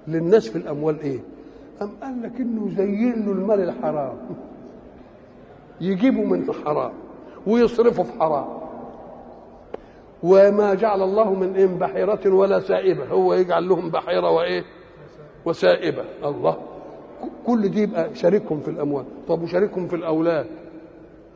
للناس 0.07 0.49
في 0.49 0.55
الأموال 0.57 0.99
إيه؟ 0.99 1.19
أم 1.81 1.91
قال 2.03 2.21
لك 2.21 2.35
إنه 2.35 2.67
يزين 2.67 3.25
له 3.25 3.31
المال 3.31 3.59
الحرام. 3.61 4.17
يجيبه 5.81 6.23
من 6.23 6.53
حرام 6.53 6.93
ويصرفه 7.47 8.03
في 8.03 8.19
حرام. 8.19 8.59
وما 10.23 10.73
جعل 10.73 11.01
الله 11.01 11.33
من 11.33 11.55
إن 11.55 11.77
بحيرة 11.77 12.33
ولا 12.33 12.59
سائبة. 12.59 13.05
هو 13.05 13.33
يجعل 13.33 13.69
لهم 13.69 13.89
بحيرة 13.89 14.29
وإيه؟ 14.29 14.63
وسائبة. 15.45 16.03
الله. 16.25 16.57
كل 17.47 17.69
دي 17.69 17.81
يبقى 17.81 18.15
شاركهم 18.15 18.59
في 18.59 18.67
الأموال. 18.67 19.05
طب 19.27 19.41
وشاركهم 19.41 19.87
في 19.87 19.95
الأولاد؟ 19.95 20.45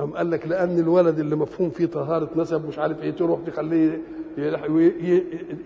أم 0.02 0.12
قال 0.14 0.32
لك 0.32 0.48
لأن 0.48 0.80
الولد 0.80 1.20
اللي 1.20 1.36
مفهوم 1.36 1.70
فيه 1.70 1.86
طهارة 1.86 2.30
نسب 2.36 2.68
مش 2.68 2.80
عارف 2.80 3.02
إيه 3.02 3.12
تروح 3.12 3.40
تخليه 3.48 4.02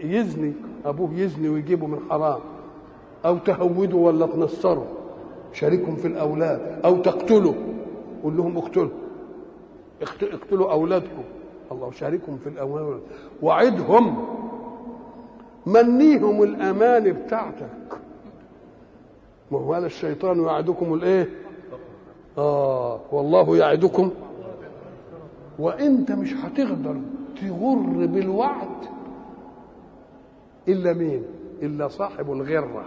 يزني 0.03 0.53
أبوه 0.85 1.13
يزني 1.13 1.49
ويجيبه 1.49 1.87
من 1.87 1.99
حرام. 2.09 2.39
أو 3.25 3.37
تهوده 3.37 3.97
ولا 3.97 4.25
تنصره. 4.25 4.87
شاركهم 5.53 5.95
في 5.95 6.07
الأولاد. 6.07 6.79
أو 6.85 6.97
تقتله. 6.97 7.55
قول 8.23 8.37
لهم 8.37 8.57
اقتلوا 8.57 8.89
اقتلوا 10.21 10.71
أولادكم. 10.71 11.23
الله 11.71 11.91
شاركهم 11.91 12.37
في 12.37 12.49
الاموال 12.49 12.99
وعدهم. 13.41 14.25
منيهم 15.65 16.43
الأمان 16.43 17.11
بتاعتك. 17.13 17.69
هذا 19.51 19.85
الشيطان 19.85 20.43
يعدكم 20.43 20.93
الإيه؟ 20.93 21.29
آه 22.37 22.99
والله 23.11 23.57
يعدكم. 23.57 24.11
وأنت 25.59 26.11
مش 26.11 26.33
هتقدر 26.33 27.01
تغر 27.41 28.05
بالوعد 28.05 28.67
إلا 30.67 30.93
مين؟ 30.93 31.23
إلا 31.61 31.87
صاحب 31.87 32.31
الغرة. 32.31 32.85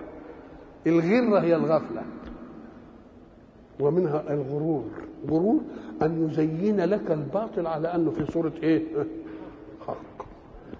الغرة 0.86 1.40
هي 1.40 1.56
الغفلة 1.56 2.02
ومنها 3.80 4.32
الغرور. 4.32 4.84
غرور 5.30 5.60
أن 6.02 6.28
يزين 6.30 6.80
لك 6.80 7.10
الباطل 7.10 7.66
على 7.66 7.94
أنه 7.94 8.10
في 8.10 8.32
صورة 8.32 8.52
إيه؟ 8.62 8.82
حق 9.86 10.26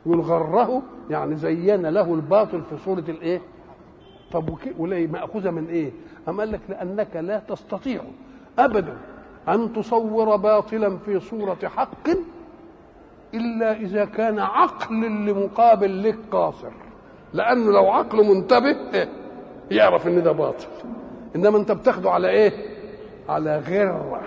يقول 0.06 0.20
غره 0.20 0.82
يعني 1.10 1.36
زين 1.36 1.86
له 1.86 2.14
الباطل 2.14 2.62
في 2.62 2.76
صورة 2.84 3.04
الإيه؟ 3.08 3.40
طب 4.32 4.58
وليه 4.78 5.06
مأخوذة 5.06 5.50
من 5.50 5.66
إيه؟ 5.68 5.90
أم 6.28 6.40
قال 6.40 6.52
لك 6.52 6.60
لأنك 6.68 7.16
لا 7.16 7.38
تستطيع 7.38 8.00
أبدا 8.58 8.96
أن 9.48 9.72
تصور 9.72 10.36
باطلا 10.36 10.96
في 10.98 11.20
صورة 11.20 11.58
حق 11.64 12.08
إلا 13.34 13.72
إذا 13.76 14.04
كان 14.04 14.38
عقل 14.38 15.04
اللي 15.04 15.32
مقابل 15.32 16.02
لك 16.08 16.18
قاصر 16.30 16.70
لأنه 17.34 17.72
لو 17.72 17.90
عقله 17.90 18.34
منتبه 18.34 18.76
يعرف 19.70 20.06
إن 20.06 20.22
ده 20.22 20.32
باطل. 20.32 20.66
إنما 21.36 21.58
أنت 21.58 21.72
بتاخده 21.72 22.10
على 22.10 22.28
إيه؟ 22.28 22.52
على 23.28 23.58
غرة 23.58 24.20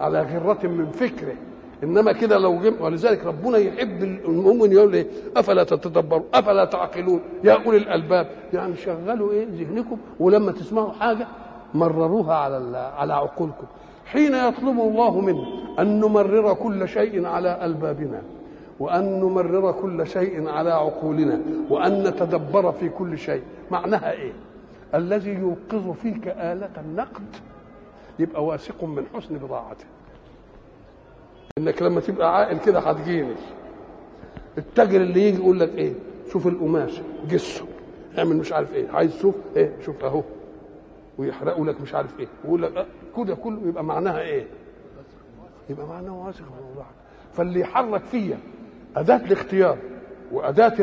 على 0.00 0.20
غرة 0.22 0.66
من 0.66 0.90
فكره. 0.90 1.34
إنما 1.82 2.12
كده 2.12 2.38
لو 2.38 2.58
جم 2.58 2.74
ولذلك 2.80 3.24
ربنا 3.26 3.58
يحب 3.58 4.02
المؤمن 4.02 4.72
يقول 4.72 4.94
إيه؟ 4.94 5.06
أفلا 5.36 5.64
تتدبروا 5.64 6.22
أفلا 6.34 6.64
تعقلون؟ 6.64 7.20
يا 7.44 7.52
أولي 7.52 7.76
الألباب. 7.76 8.28
يعني 8.52 8.76
شغلوا 8.76 9.32
إيه؟ 9.32 9.46
ذهنكم 9.46 9.96
ولما 10.20 10.52
تسمعوا 10.52 10.92
حاجة 10.92 11.26
مرروها 11.74 12.34
على 12.34 12.76
على 12.78 13.12
عقولكم. 13.14 13.66
حين 14.06 14.34
يطلب 14.34 14.80
الله 14.80 15.20
منا 15.20 15.44
أن 15.78 16.00
نمرر 16.00 16.54
كل 16.54 16.88
شيء 16.88 17.26
على 17.26 17.64
ألبابنا 17.64 18.22
وأن 18.80 19.20
نمرر 19.20 19.72
كل 19.72 20.06
شيء 20.06 20.48
على 20.48 20.70
عقولنا 20.70 21.40
وأن 21.70 22.02
نتدبر 22.02 22.72
في 22.72 22.88
كل 22.88 23.18
شيء 23.18 23.42
معناها 23.70 24.12
إيه؟ 24.12 24.32
الذي 24.94 25.30
يوقظ 25.30 25.90
فيك 26.02 26.28
آلة 26.28 26.70
النقد 26.78 27.36
يبقى 28.18 28.44
واثق 28.44 28.84
من 28.84 29.04
حسن 29.14 29.38
بضاعته. 29.38 29.84
إنك 31.58 31.82
لما 31.82 32.00
تبقى 32.00 32.36
عاقل 32.36 32.58
كده 32.58 32.78
هتجيني 32.80 33.34
التاجر 34.58 35.00
اللي 35.00 35.28
يجي 35.28 35.36
يقول 35.38 35.60
لك 35.60 35.74
إيه؟ 35.74 35.92
شوف 36.32 36.46
القماش 36.46 37.00
جسه 37.28 37.64
اعمل 38.18 38.36
مش 38.36 38.52
عارف 38.52 38.74
إيه. 38.74 38.88
عايز 38.90 39.16
شوف 39.20 39.34
إيه؟ 39.56 39.72
شوف 39.84 40.04
أهو. 40.04 40.22
ويحرقوا 41.18 41.66
لك 41.66 41.80
مش 41.80 41.94
عارف 41.94 42.20
إيه. 42.20 42.26
ويقول 42.44 42.62
لك 42.62 42.86
كده 43.16 43.34
كله 43.34 43.60
يبقى 43.68 43.84
معناها 43.84 44.20
إيه؟ 44.20 44.46
يبقى 45.70 45.86
معناها 45.86 46.12
واثق 46.12 46.40
من 46.42 46.70
الله. 46.72 46.86
فاللي 47.32 47.60
يحرك 47.60 48.02
فيا 48.02 48.38
أداة 48.96 49.16
الاختيار. 49.16 49.78
وأداة 50.32 50.74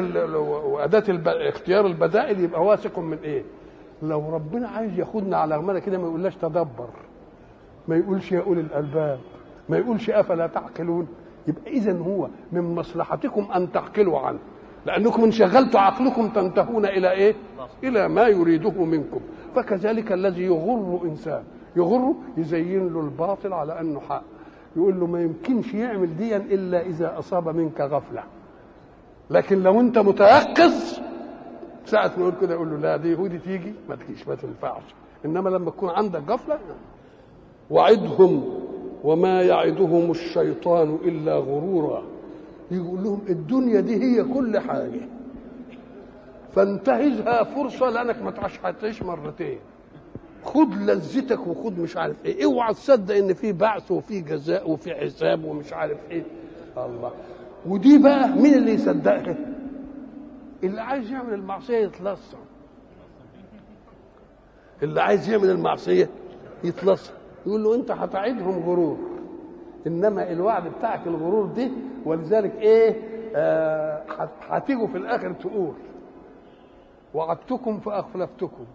الب... 1.08 1.28
اختيار 1.28 1.86
البدائل 1.86 2.40
يبقى 2.40 2.64
واثق 2.66 3.00
من 3.00 3.18
إيه؟ 3.24 3.44
لو 4.04 4.30
ربنا 4.30 4.68
عايز 4.68 5.00
ياخدنا 5.00 5.38
على 5.38 5.58
غمانه 5.58 5.80
كده 5.80 5.98
ما 5.98 6.08
يقولناش 6.08 6.36
تدبر. 6.36 6.90
ما 7.88 7.96
يقولش 7.98 8.32
يا 8.32 8.42
أولي 8.42 8.62
الألباب. 8.62 9.20
ما 9.70 9.78
يقولش 9.78 10.10
أفلا 10.10 10.48
تعقلون؟ 10.48 11.08
يبقى 11.48 11.72
اذا 11.72 11.98
هو 11.98 12.28
من 12.52 12.76
مصلحتكم 12.76 13.48
أن 13.56 13.72
تعقلوا 13.72 14.20
عنه. 14.20 14.40
لأنكم 14.86 15.24
إن 15.24 15.32
شغلتوا 15.32 15.80
عقلكم 15.80 16.30
تنتهون 16.30 16.86
إلى 16.86 17.12
إيه؟ 17.12 17.36
إلى 17.84 18.08
ما 18.08 18.28
يريده 18.28 18.84
منكم. 18.86 19.20
فكذلك 19.56 20.12
الذي 20.12 20.44
يغر 20.44 21.02
إنسان 21.04 21.44
يغره 21.76 22.16
يزين 22.38 22.94
له 22.94 23.00
الباطل 23.00 23.54
على 23.54 23.80
أنه 23.80 24.00
حق. 24.00 24.24
يقول 24.76 25.00
له 25.00 25.08
ما 25.08 25.22
يمكنش 25.22 25.74
يعمل 25.74 26.18
ديا 26.18 26.38
إلا 26.38 26.82
إذا 26.82 27.20
أصاب 27.20 27.50
منك 27.50 27.82
غفلة. 27.82 28.24
لكن 29.30 29.64
لو 29.64 29.80
أنت 29.80 29.98
متيقظ 29.98 31.00
ساعة 31.86 32.12
ما 32.18 32.22
يقول 32.22 32.34
كده 32.42 32.54
يقول 32.54 32.70
له 32.70 32.78
لا 32.78 32.98
دي 32.98 33.12
يهودي 33.12 33.38
تيجي 33.38 33.74
ما 33.90 33.96
تجيش 33.96 34.28
ما 34.28 34.36
تنفعش. 34.36 34.84
إنما 35.26 35.50
لما 35.50 35.72
تكون 35.72 35.90
عندك 35.90 36.22
غفلة 36.30 36.60
وعدهم 37.70 38.44
وما 39.06 39.42
يعدهم 39.42 40.12
الشيطان 40.12 40.96
إلا 41.04 41.36
غرورا. 41.36 42.04
يقول 42.72 43.04
لهم 43.04 43.22
الدنيا 43.30 43.80
دي 43.80 43.96
هي 44.04 44.24
كل 44.24 44.60
حاجة. 44.60 45.02
فانتهزها 46.56 47.44
فرصة 47.44 47.90
لأنك 47.90 48.22
ما 48.22 48.72
تعيش 48.72 49.04
مرتين. 49.04 49.58
خد 50.44 50.74
لذتك 50.74 51.48
وخد 51.48 51.80
مش 51.80 51.98
عارف 51.98 52.16
إيه. 52.26 52.46
اوعى 52.46 52.74
تصدق 52.74 53.16
إن 53.16 53.34
في 53.34 53.52
بعث 53.54 53.92
وفي 53.92 54.22
جزاء 54.22 54.70
وفي 54.72 54.96
حساب 54.96 55.44
ومش 55.46 55.74
عارف 55.74 55.98
إيه. 56.12 56.24
الله. 56.78 57.12
ودي 57.66 57.98
بقى 57.98 58.30
مين 58.30 58.54
اللي 58.54 58.72
يصدقها؟ 58.74 59.36
اللي 60.64 60.82
عايز 60.82 61.12
يعمل 61.12 61.34
المعصية 61.34 61.78
يتلصم 61.78 62.38
اللي 64.84 65.02
عايز 65.02 65.30
يعمل 65.30 65.50
المعصية 65.50 66.10
يتلصم 66.64 67.14
يقول 67.46 67.64
له 67.64 67.76
انت 67.76 67.92
هتعيدهم 67.92 68.64
غرور. 68.70 68.98
انما 69.88 70.32
الوعد 70.32 70.68
بتاعك 70.68 71.08
الغرور 71.08 71.46
دي 71.46 71.72
ولذلك 72.06 72.56
إيه 72.56 73.02
آه 73.36 74.04
هتيجوا 74.50 74.88
في 74.88 74.98
الآخر 74.98 75.34
تقول 75.34 75.74
وعدتكم 77.14 77.80
فأخلفتكم. 77.80 78.66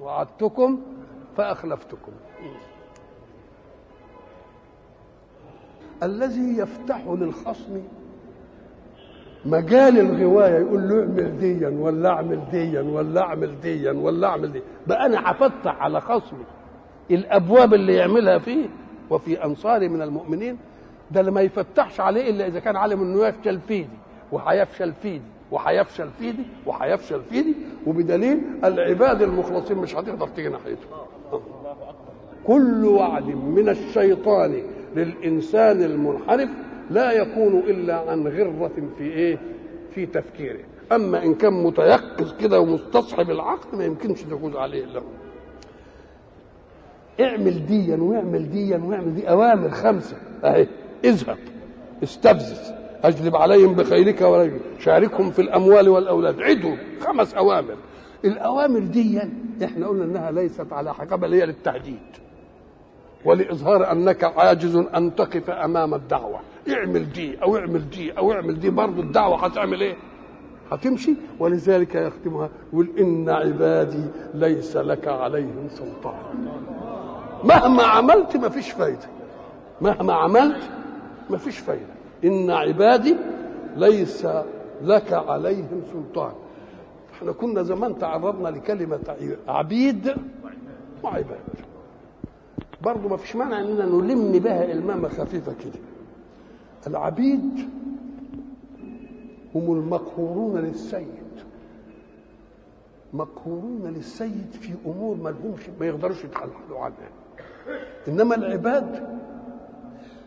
وعدتكم 0.00 0.80
فأخلفتكم. 1.36 2.12
الذي 6.02 6.58
يفتح 6.58 7.06
للخصم 7.06 7.82
مجال 9.44 9.98
الغواية 9.98 10.58
يقول 10.58 10.88
له 10.88 11.00
اعمل 11.00 11.38
ديا 11.38 11.68
ولا 11.68 12.08
اعمل 12.10 12.50
ديا 12.50 12.80
ولا 12.82 13.20
اعمل 13.20 13.60
ديا 13.60 13.92
ولا 13.92 14.28
اعمل 14.28 14.52
ديا. 14.52 14.62
بقى 14.86 15.06
أنا 15.06 15.30
هفتح 15.30 15.82
على 15.82 16.00
خصمي. 16.00 16.44
الأبواب 17.12 17.74
اللي 17.74 17.94
يعملها 17.94 18.38
فيه 18.38 18.66
وفي 19.10 19.44
انصاري 19.44 19.88
من 19.88 20.02
المؤمنين 20.02 20.58
ده 21.10 21.20
اللي 21.20 21.30
ما 21.30 21.40
يفتحش 21.40 22.00
عليه 22.00 22.30
إلا 22.30 22.46
إذا 22.46 22.60
كان 22.60 22.76
عالم 22.76 23.02
إنه 23.02 23.26
يفشل 23.26 23.60
في 23.68 23.78
دي 23.82 23.88
وهيفشل 24.32 24.92
في 25.02 25.18
دي 25.18 25.22
وهيفشل 25.50 26.08
في 26.18 26.32
دي 26.32 26.42
وهيفشل 26.66 27.22
في 27.30 27.42
دي 27.42 27.54
وبدليل 27.86 28.40
العباد 28.64 29.22
المخلصين 29.22 29.76
مش 29.78 29.94
هتقدر 29.96 30.28
تيجي 30.28 30.48
ناحيته. 30.48 30.86
كل 32.46 32.84
وعد 32.84 33.26
من 33.26 33.68
الشيطان 33.68 34.62
للإنسان 34.96 35.82
المنحرف 35.82 36.48
لا 36.90 37.12
يكون 37.12 37.58
إلا 37.58 38.10
عن 38.10 38.26
غرة 38.28 38.70
في 38.98 39.04
إيه؟ 39.04 39.38
في 39.94 40.06
تفكيره. 40.06 40.58
أما 40.92 41.22
إن 41.24 41.34
كان 41.34 41.52
متيقظ 41.64 42.34
كده 42.40 42.60
ومستصحب 42.60 43.30
العقل 43.30 43.78
ما 43.78 43.84
يمكنش 43.84 44.22
تفوز 44.22 44.56
عليه 44.56 44.84
إلا 44.84 45.02
اعمل 47.20 47.66
ديا 47.66 47.96
واعمل 47.96 48.50
ديا 48.50 48.78
واعمل 48.78 49.14
دي 49.14 49.30
أوامر 49.30 49.70
خمسة. 49.70 50.16
أهي 50.44 50.66
اذهب 51.04 51.38
استفزز 52.02 52.72
أجلب 53.04 53.36
عليهم 53.36 53.74
بخيرك 53.74 54.20
ورجلك 54.20 54.60
شاركهم 54.78 55.30
في 55.30 55.42
الأموال 55.42 55.88
والأولاد. 55.88 56.42
عدهم 56.42 56.78
خمس 57.00 57.34
أوامر. 57.34 57.76
الأوامر 58.24 58.78
دي 58.78 59.20
إحنا 59.64 59.86
قلنا 59.86 60.04
إنها 60.04 60.30
ليست 60.30 60.72
على 60.72 60.94
بل 61.12 61.34
هي 61.34 61.46
للتهديد 61.46 61.98
ولإظهار 63.24 63.92
أنك 63.92 64.24
عاجز 64.24 64.76
أن 64.76 65.14
تقف 65.14 65.50
أمام 65.50 65.94
الدعوة. 65.94 66.40
اعمل 66.68 67.12
دي 67.12 67.42
أو 67.42 67.56
اعمل 67.56 67.90
دي 67.90 68.12
أو 68.12 68.32
اعمل 68.32 68.60
دي. 68.60 68.70
برضه 68.70 69.02
الدعوة 69.02 69.44
هتعمل 69.44 69.80
إيه؟ 69.80 69.96
هتمشي. 70.70 71.14
ولذلك 71.38 71.94
يختمها 71.94 72.48
يقول 72.72 72.90
إن 72.98 73.28
عبادي 73.28 74.04
ليس 74.34 74.76
لك 74.76 75.08
عليهم 75.08 75.68
سلطان. 75.68 76.14
مهما 77.44 77.82
عملت 77.82 78.36
ما 78.36 78.48
فيش 78.48 78.70
فايدة. 78.70 79.08
مهما 79.80 80.12
عملت 80.12 80.70
ما 81.30 81.36
فيش 81.36 81.58
فايدة. 81.58 81.94
إن 82.24 82.50
عبادي 82.50 83.16
ليس 83.76 84.26
لك 84.82 85.12
عليهم 85.12 85.82
سلطان. 85.92 86.32
إحنا 87.14 87.32
كنا 87.32 87.62
زمان 87.62 87.98
تعرضنا 87.98 88.48
لكلمة 88.48 89.16
عبيد 89.48 90.14
وعباد. 91.02 91.40
برضه 92.82 93.08
ما 93.08 93.16
فيش 93.16 93.36
مانع 93.36 93.60
إننا 93.60 93.86
نلم 93.86 94.32
بها 94.32 94.72
إلمامة 94.72 95.08
خفيفة 95.08 95.52
كده. 95.52 95.80
العبيد 96.86 97.68
هم 99.54 99.72
المقهورون 99.72 100.56
للسيد. 100.56 101.06
مقهورون 103.12 103.92
للسيد 103.96 104.46
في 104.60 104.72
أمور 104.86 105.16
ما 105.16 105.28
لهمش 105.28 105.60
ما 105.80 105.86
يقدروش 105.86 106.24
يتخلوا 106.24 106.78
عنها. 106.80 107.08
إنما 108.08 108.34
العباد 108.34 109.12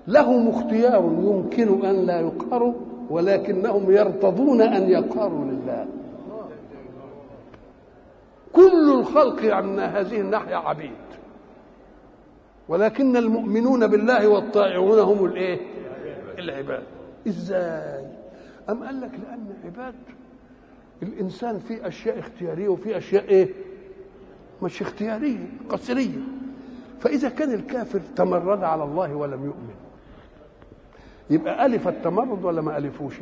لهم 0.07 0.49
اختيار 0.49 1.03
يمكن 1.03 1.85
أن 1.85 2.05
لا 2.05 2.19
يقهروا 2.19 2.73
ولكنهم 3.09 3.91
يرتضون 3.91 4.61
أن 4.61 4.89
يقهروا 4.89 5.45
لله. 5.45 5.87
كل 8.53 8.91
الخلق 8.99 9.43
من 9.63 9.79
هذه 9.79 10.21
الناحية 10.21 10.55
عبيد. 10.55 10.91
ولكن 12.69 13.17
المؤمنون 13.17 13.87
بالله 13.87 14.27
والطائعون 14.27 14.99
هم 14.99 15.25
الإيه؟ 15.25 15.59
العباد. 16.39 16.83
إزاي؟ 17.27 18.05
أم 18.69 18.83
قال 18.83 19.01
لك 19.01 19.11
لأن 19.11 19.53
عباد 19.65 19.95
الإنسان 21.03 21.59
فيه 21.59 21.87
أشياء 21.87 22.19
اختيارية 22.19 22.67
وفي 22.67 22.97
أشياء 22.97 23.23
إيه؟ 23.29 23.49
مش 24.61 24.81
اختيارية 24.81 25.47
قصرية. 25.69 26.19
فإذا 26.99 27.29
كان 27.29 27.53
الكافر 27.53 28.01
تمرد 28.15 28.63
على 28.63 28.83
الله 28.83 29.15
ولم 29.15 29.45
يؤمن. 29.45 29.75
يبقى 31.29 31.65
ألف 31.65 31.87
التمرد 31.87 32.45
ولا 32.45 32.61
ما 32.61 32.77
ألفوش؟ 32.77 33.13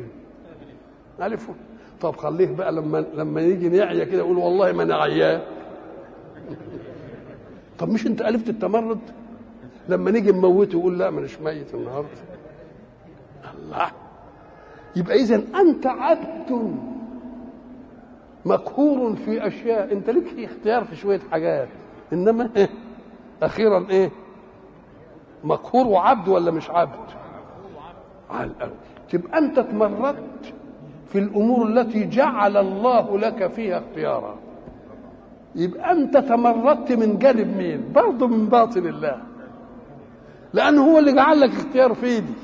الفه 1.22 1.54
طب 2.00 2.16
خليه 2.16 2.54
بقى 2.56 2.72
لما 2.72 3.04
لما 3.14 3.40
يجي 3.40 3.68
نعيا 3.68 4.04
كده 4.04 4.18
يقول 4.18 4.36
والله 4.36 4.72
ما 4.72 4.94
عيان 4.94 5.40
طب 7.78 7.88
مش 7.88 8.06
أنت 8.06 8.20
ألفت 8.22 8.48
التمرد؟ 8.48 8.98
لما 9.88 10.10
نيجي 10.10 10.32
نموته 10.32 10.78
يقول 10.78 10.98
لا 10.98 11.10
مانيش 11.10 11.40
ميت 11.40 11.74
النهارده. 11.74 12.08
الله. 13.54 13.90
يبقى 14.96 15.16
اذا 15.16 15.42
أنت 15.60 15.86
عبد 15.86 16.74
مقهور 18.44 19.16
في 19.16 19.46
أشياء. 19.46 19.92
أنت 19.92 20.10
لك 20.10 20.38
اختيار 20.38 20.84
في 20.84 20.96
شوية 20.96 21.20
حاجات. 21.30 21.68
إيه؟ 22.12 22.68
أخيرا 23.42 23.86
إيه؟ 23.90 24.10
مقهور 25.44 25.86
وعبد 25.86 26.28
ولا 26.28 26.50
مش 26.50 26.70
عبد؟ 26.70 27.10
على 28.30 28.50
الأول 28.50 28.72
تبقى 29.10 29.38
أنت 29.38 29.60
تمردت 29.60 30.54
في 31.06 31.18
الأمور 31.18 31.66
التي 31.66 32.04
جعل 32.04 32.56
الله 32.56 33.18
لك 33.18 33.46
فيها 33.46 33.78
اختيارا. 33.78 34.38
يبقى 35.54 35.92
أنت 35.92 36.16
تمردت 36.16 36.92
من 36.92 37.18
جانب 37.18 37.56
مين؟ 37.56 37.92
برضه 37.92 38.26
من 38.28 38.46
باطن 38.46 38.86
الله. 38.86 39.22
لأنه 40.52 40.84
هو 40.84 40.98
اللي 40.98 41.12
جعل 41.12 41.40
لك 41.40 41.50
اختيار 41.50 41.94
في 41.94 42.06
إيدي. 42.06 42.34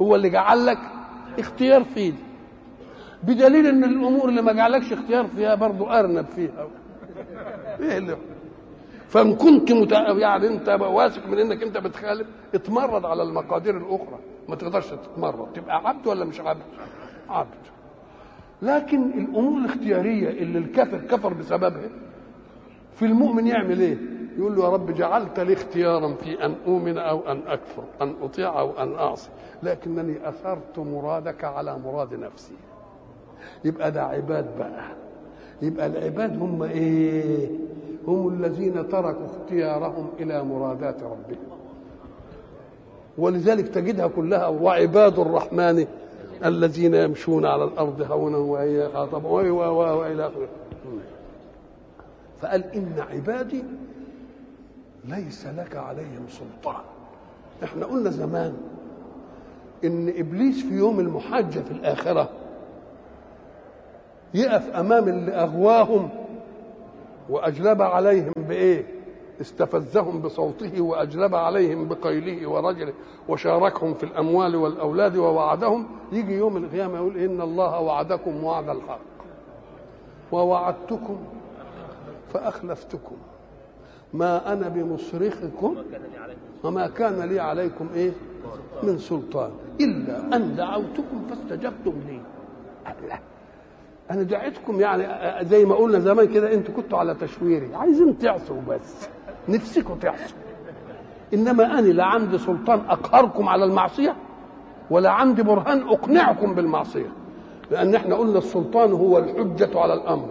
هو 0.00 0.14
اللي 0.14 0.30
جعل 0.30 0.66
لك 0.66 0.78
اختيار 1.38 1.84
في 1.84 2.00
إيدي. 2.00 2.24
بدليل 3.22 3.66
إن 3.66 3.84
الأمور 3.84 4.28
اللي 4.28 4.42
ما 4.42 4.52
جعلكش 4.52 4.92
اختيار 4.92 5.26
فيها 5.26 5.54
برضه 5.54 5.98
أرنب 5.98 6.26
فيها. 6.26 6.68
إيه 7.80 7.98
اللي 7.98 8.16
فإن 9.14 9.34
كنت 9.34 9.72
متع... 9.72 10.08
يعني 10.10 10.46
أنت 10.46 10.68
واثق 10.68 11.26
من 11.26 11.38
إنك 11.38 11.62
أنت 11.62 11.78
بتخالف 11.78 12.28
اتمرد 12.54 13.04
على 13.04 13.22
المقادير 13.22 13.76
الأخرى. 13.76 14.18
ما 14.48 14.56
تقدرش 14.56 14.86
تتمرد. 14.90 15.52
تبقى 15.52 15.88
عبد 15.88 16.06
ولا 16.06 16.24
مش 16.24 16.40
عبد؟ 16.40 16.62
عبد. 17.28 17.54
لكن 18.62 19.02
الأمور 19.10 19.58
الاختيارية 19.60 20.28
اللي 20.30 20.58
الكافر 20.58 20.98
كفر 20.98 21.32
بسببها 21.34 21.88
في 22.94 23.04
المؤمن 23.04 23.46
يعمل 23.46 23.80
إيه؟ 23.80 23.98
يقول 24.38 24.56
له 24.56 24.64
يا 24.64 24.68
رب 24.68 24.90
جعلت 24.94 25.40
لي 25.40 25.52
اختيارا 25.52 26.14
في 26.14 26.44
أن 26.44 26.54
أؤمن 26.66 26.98
أو 26.98 27.20
أن 27.32 27.42
أكفر 27.46 27.84
أن 28.02 28.14
أطيع 28.22 28.60
أو 28.60 28.70
أن 28.82 28.94
أعصي. 28.94 29.30
لكنني 29.62 30.28
أثرت 30.28 30.78
مرادك 30.78 31.44
على 31.44 31.78
مراد 31.78 32.14
نفسي. 32.14 32.54
يبقى 33.64 33.90
ده 33.92 34.02
عباد 34.04 34.58
بقى. 34.58 34.84
يبقى 35.62 35.86
العباد 35.86 36.38
هم 36.42 36.62
إيه؟ 36.62 37.48
هم 38.08 38.28
الذين 38.28 38.88
تركوا 38.88 39.26
اختيارهم 39.26 40.08
إلى 40.20 40.44
مرادات 40.44 41.02
ربهم. 41.02 41.44
ولذلك 43.18 43.68
تجدها 43.68 44.06
كلها 44.06 44.46
وعباد 44.46 45.18
الرحمن 45.18 45.86
الذين 46.44 46.94
يمشون 46.94 47.46
على 47.46 47.64
الأرض 47.64 48.02
هونا 48.10 48.36
وهي 48.36 48.88
خاطب 48.88 49.24
وإلى 49.24 50.26
آخره. 50.26 50.48
فقال 52.40 52.64
إن 52.64 52.94
عبادي 53.12 53.64
ليس 55.04 55.46
لك 55.46 55.76
عليهم 55.76 56.26
سلطان. 56.28 56.82
إحنا 57.64 57.86
قلنا 57.86 58.10
زمان 58.10 58.54
إن 59.84 60.08
إبليس 60.08 60.62
في 60.66 60.74
يوم 60.74 61.00
المحاجة 61.00 61.58
في 61.60 61.70
الآخرة 61.70 62.28
يقف 64.34 64.76
أمام 64.76 65.08
اللي 65.08 65.32
أغواهم 65.32 66.08
واجلب 67.28 67.82
عليهم 67.82 68.32
بإيه؟ 68.36 68.86
استفزهم 69.40 70.20
بصوته 70.20 70.80
واجلب 70.80 71.34
عليهم 71.34 71.88
بقيله 71.88 72.48
ورجله 72.50 72.92
وشاركهم 73.28 73.94
في 73.94 74.04
الأموال 74.04 74.56
والأولاد 74.56 75.16
ووعدهم. 75.16 75.86
يجي 76.12 76.32
يوم 76.32 76.56
القيامة 76.56 76.96
يقول 76.96 77.16
إن 77.16 77.40
الله 77.40 77.80
وعدكم 77.80 78.44
وعد 78.44 78.68
الحق. 78.68 79.00
ووعدتكم 80.32 81.16
فأخلفتكم. 82.32 83.16
ما 84.14 84.52
أنا 84.52 84.68
بمصرخكم 84.68 85.76
وما 86.64 86.86
كان 86.86 87.20
لي 87.20 87.40
عليكم 87.40 87.88
إيه؟ 87.94 88.12
من 88.82 88.98
سلطان. 88.98 89.50
إلا 89.80 90.36
أن 90.36 90.56
دعوتكم 90.56 91.26
فاستجبتم 91.30 91.94
لي. 92.08 92.20
الله 92.86 93.18
أنا 94.10 94.22
دعيتكم 94.22 94.80
يعني 94.80 95.06
زي 95.46 95.64
ما 95.64 95.74
قلنا 95.74 95.98
زمان 95.98 96.26
كده 96.26 96.54
أنتوا 96.54 96.74
كنتوا 96.74 96.98
على 96.98 97.14
تشويري. 97.14 97.74
عايزين 97.74 98.18
تعصوا 98.18 98.60
بس. 98.68 99.08
نفسكم 99.48 99.94
تعصوا. 99.94 100.36
إنما 101.34 101.78
أنا 101.78 101.86
لا 101.86 102.04
عندي 102.04 102.38
سلطان 102.38 102.80
أقهركم 102.88 103.48
على 103.48 103.64
المعصية 103.64 104.16
ولا 104.90 105.10
عندي 105.10 105.42
برهان 105.42 105.82
أقنعكم 105.88 106.54
بالمعصية. 106.54 107.12
لأن 107.70 107.94
إحنا 107.94 108.14
قلنا 108.16 108.38
السلطان 108.38 108.92
هو 108.92 109.18
الحجة 109.18 109.80
على 109.80 109.94
الأمر. 109.94 110.28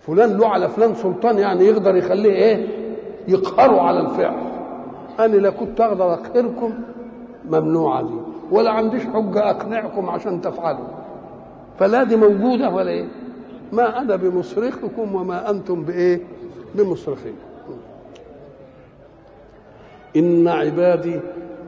فلان 0.00 0.38
له 0.38 0.48
على 0.48 0.68
فلان 0.68 0.94
سلطان 0.94 1.38
يعني 1.38 1.64
يقدر 1.64 1.96
يخليه 1.96 2.32
إيه؟ 2.32 2.68
يقهره 3.28 3.80
على 3.80 4.00
الفعل. 4.00 4.36
أنا 5.20 5.36
لا 5.36 5.50
كنت 5.50 5.80
أقدر 5.80 6.12
أقهركم 6.14 6.74
ممنوعه 7.44 8.02
دي 8.02 8.14
ولا 8.50 8.70
عنديش 8.70 9.02
حجة 9.06 9.50
أقنعكم 9.50 10.10
عشان 10.10 10.40
تفعلوا. 10.40 11.03
فلا 11.78 12.04
دي 12.04 12.16
موجودة 12.16 12.70
ولا 12.70 12.90
إيه؟ 12.90 13.08
ما 13.72 13.98
أنا 14.00 14.16
بمصرخكم 14.16 15.14
وما 15.14 15.50
أنتم 15.50 15.82
بإيه؟ 15.84 16.20
بمصرخين. 16.74 17.34
إن 20.16 20.48
عبادي 20.48 21.20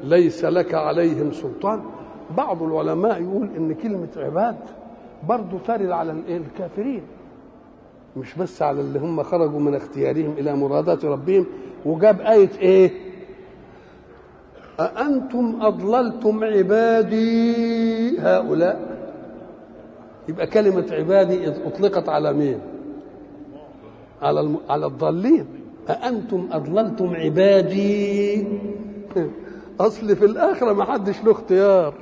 ليس 0.04 0.44
لك 0.44 0.74
عليهم 0.74 1.32
سلطان. 1.32 1.80
بعض 2.36 2.62
العلماء 2.62 3.22
يقول 3.22 3.48
إن 3.56 3.74
كلمة 3.74 4.08
عباد 4.16 4.56
برضه 5.28 5.58
ترد 5.66 5.90
على 5.90 6.12
الكافرين. 6.28 7.02
مش 8.16 8.34
بس 8.34 8.62
على 8.62 8.80
اللي 8.80 8.98
هم 8.98 9.22
خرجوا 9.22 9.60
من 9.60 9.74
اختيارهم 9.74 10.34
إلى 10.38 10.56
مرادات 10.56 11.04
ربهم 11.04 11.46
وجاب 11.84 12.20
آية 12.20 12.50
إيه؟ 12.60 12.90
أأنتم 14.80 15.58
أضللتم 15.62 16.44
عبادي 16.44 18.18
هؤلاء؟ 18.20 18.95
يبقى 20.28 20.46
كلمة 20.46 20.86
عبادي 20.90 21.48
أطلقت 21.48 22.08
على 22.08 22.32
مين؟ 22.32 22.60
على 24.22 24.40
الم... 24.40 24.56
على 24.68 24.86
الضالين. 24.86 25.46
أأنتم 25.90 26.48
أضللتم 26.52 27.14
عبادي؟ 27.14 28.46
أصل 29.80 30.16
في 30.16 30.24
الآخرة 30.24 30.72
ما 30.72 30.84
حدش 30.84 31.24
له 31.24 31.32
اختيار. 31.32 31.94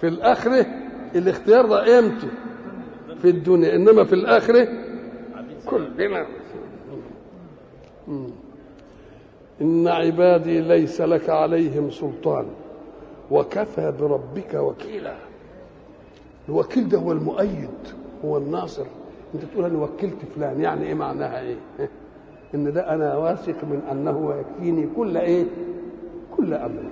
في 0.00 0.08
الآخرة 0.08 0.66
الاختيار 1.14 1.66
ده 1.66 1.98
إمتى 1.98 2.28
في 3.22 3.28
الدنيا 3.30 3.74
إنما 3.74 4.04
في 4.04 4.12
الآخرة 4.12 4.68
كلنا 5.66 6.26
إن 9.60 9.88
عبادي 9.88 10.60
ليس 10.60 11.00
لك 11.00 11.30
عليهم 11.30 11.90
سلطان 11.90 12.46
وكفى 13.30 13.92
بربك 14.00 14.54
وكيلا. 14.54 15.14
الوكيل 16.48 16.88
ده 16.88 16.98
هو 16.98 17.12
المؤيد 17.12 17.68
هو 18.24 18.36
الناصر. 18.36 18.84
انت 19.34 19.44
تقول 19.44 19.64
أنا 19.64 19.78
وكلت 19.78 20.16
فلان 20.36 20.60
يعني 20.60 20.86
إيه 20.86 20.94
معناها 20.94 21.40
إيه؟ 21.40 21.56
إن 22.54 22.72
ده 22.72 22.94
أنا 22.94 23.16
واثق 23.16 23.64
من 23.64 23.80
أنه 23.92 24.34
يكفيني 24.40 24.88
كل 24.96 25.16
إيه؟ 25.16 25.44
كل 26.36 26.54
أمر. 26.54 26.82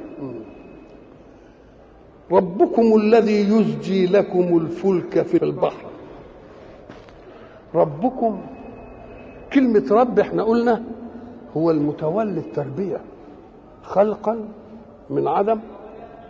ربكم 2.33 2.97
الذي 2.97 3.41
يزجي 3.41 4.07
لكم 4.07 4.59
الفلك 4.59 5.23
في 5.23 5.43
البحر. 5.45 5.85
ربكم 7.75 8.41
كلمة 9.53 9.85
رب 9.91 10.19
إحنا 10.19 10.43
قلنا 10.43 10.83
هو 11.57 11.71
المتولي 11.71 12.41
التربية 12.41 13.01
خلقا 13.83 14.49
من 15.11 15.29
عدم 15.29 15.61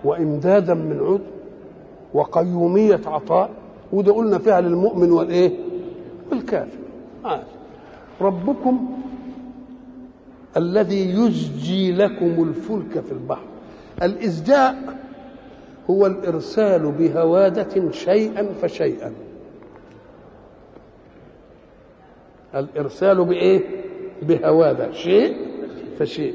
وإمدادا 0.05 0.75
من 0.75 0.99
عدم. 1.01 1.36
وقيومية 2.15 3.01
عطاء 3.07 3.51
وده 3.93 4.13
قلنا 4.13 4.39
فيها 4.39 4.61
للمؤمن 4.61 5.13
والإيه؟ 5.13 5.53
والكافر. 6.31 6.79
آه. 7.25 7.43
ربكم 8.21 8.89
الذي 10.57 11.11
يزجي 11.11 11.93
لكم 11.93 12.43
الفلك 12.49 13.01
في 13.01 13.13
البحر. 13.13 13.45
الإزجاء 14.03 14.99
هو 15.91 16.07
الإرسال 16.07 16.93
بهوادة 16.93 17.91
شيئا 17.91 18.49
فشيئا. 18.63 19.13
الإرسال 22.55 23.25
بإيه؟ 23.25 23.61
بهوادة 24.23 24.93
شيء 24.93 25.37
فشيء. 25.99 26.35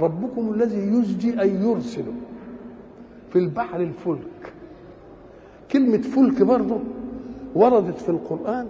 ربكم 0.00 0.54
الذي 0.54 0.78
يزجي 0.78 1.40
أي 1.40 1.50
يرسل 1.50 2.04
في 3.32 3.38
البحر 3.38 3.80
الفلك. 3.80 4.47
كلمة 5.72 5.98
فلك 6.02 6.42
برضه 6.42 6.78
وردت 7.54 7.98
في 7.98 8.08
القرآن 8.08 8.66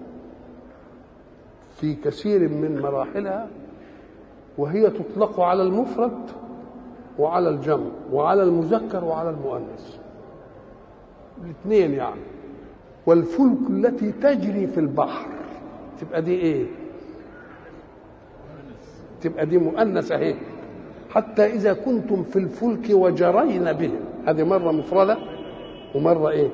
في 1.76 1.94
كثير 1.94 2.40
من 2.48 2.80
مراحلها 2.82 3.48
وهي 4.58 4.90
تطلق 4.90 5.40
على 5.40 5.62
المفرد 5.62 6.18
وعلى 7.18 7.48
الجمع 7.48 7.90
وعلى 8.12 8.42
المذكر 8.42 9.04
وعلى 9.04 9.30
المؤنث. 9.30 9.96
الاثنين 11.44 11.92
يعني. 11.94 12.20
والفلك 13.06 13.58
التي 13.70 14.12
تجري 14.12 14.66
في 14.66 14.80
البحر 14.80 15.28
تبقى 16.00 16.22
دي 16.22 16.34
إيه؟ 16.34 16.66
تبقى 19.20 19.46
دي 19.46 19.58
مؤنثة 19.58 20.14
أهي. 20.16 20.34
حتى 21.10 21.46
إذا 21.46 21.72
كنتم 21.72 22.22
في 22.22 22.38
الفلك 22.38 22.90
وجرين 22.90 23.72
بهم. 23.72 24.00
هذه 24.26 24.42
مرة 24.44 24.72
مفردة. 24.72 25.18
ومرة 25.94 26.28
إيه؟ 26.28 26.48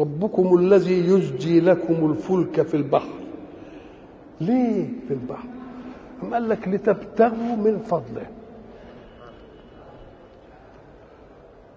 ربكم 0.00 0.58
الذي 0.58 0.98
يزجي 1.08 1.60
لكم 1.60 2.10
الفلك 2.10 2.62
في 2.62 2.76
البحر. 2.76 3.14
ليه 4.40 4.88
في 5.08 5.14
البحر؟ 5.14 5.48
أم 6.22 6.34
قال 6.34 6.48
لك 6.48 6.68
لتبتغوا 6.68 7.56
من 7.56 7.78
فضله. 7.78 8.26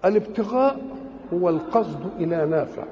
الابتغاء 0.04 0.80
هو 1.34 1.48
القصد 1.48 2.10
إلى 2.20 2.46
نافع. 2.46 2.84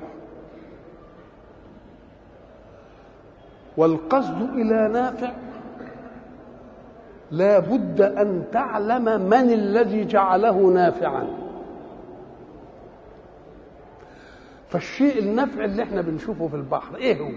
والقصد 3.77 4.43
إلى 4.55 4.89
نافع 4.89 5.33
لا 7.31 7.59
بد 7.59 8.01
أن 8.01 8.45
تعلم 8.53 9.05
من 9.05 9.53
الذي 9.53 10.05
جعله 10.05 10.61
نافعا. 10.61 11.27
فالشيء 14.69 15.19
النفع 15.19 15.65
اللي 15.65 15.83
إحنا 15.83 16.01
بنشوفه 16.01 16.49
في 16.49 16.57
البحر 16.57 16.97
إيه 16.97 17.21
هو؟ 17.21 17.31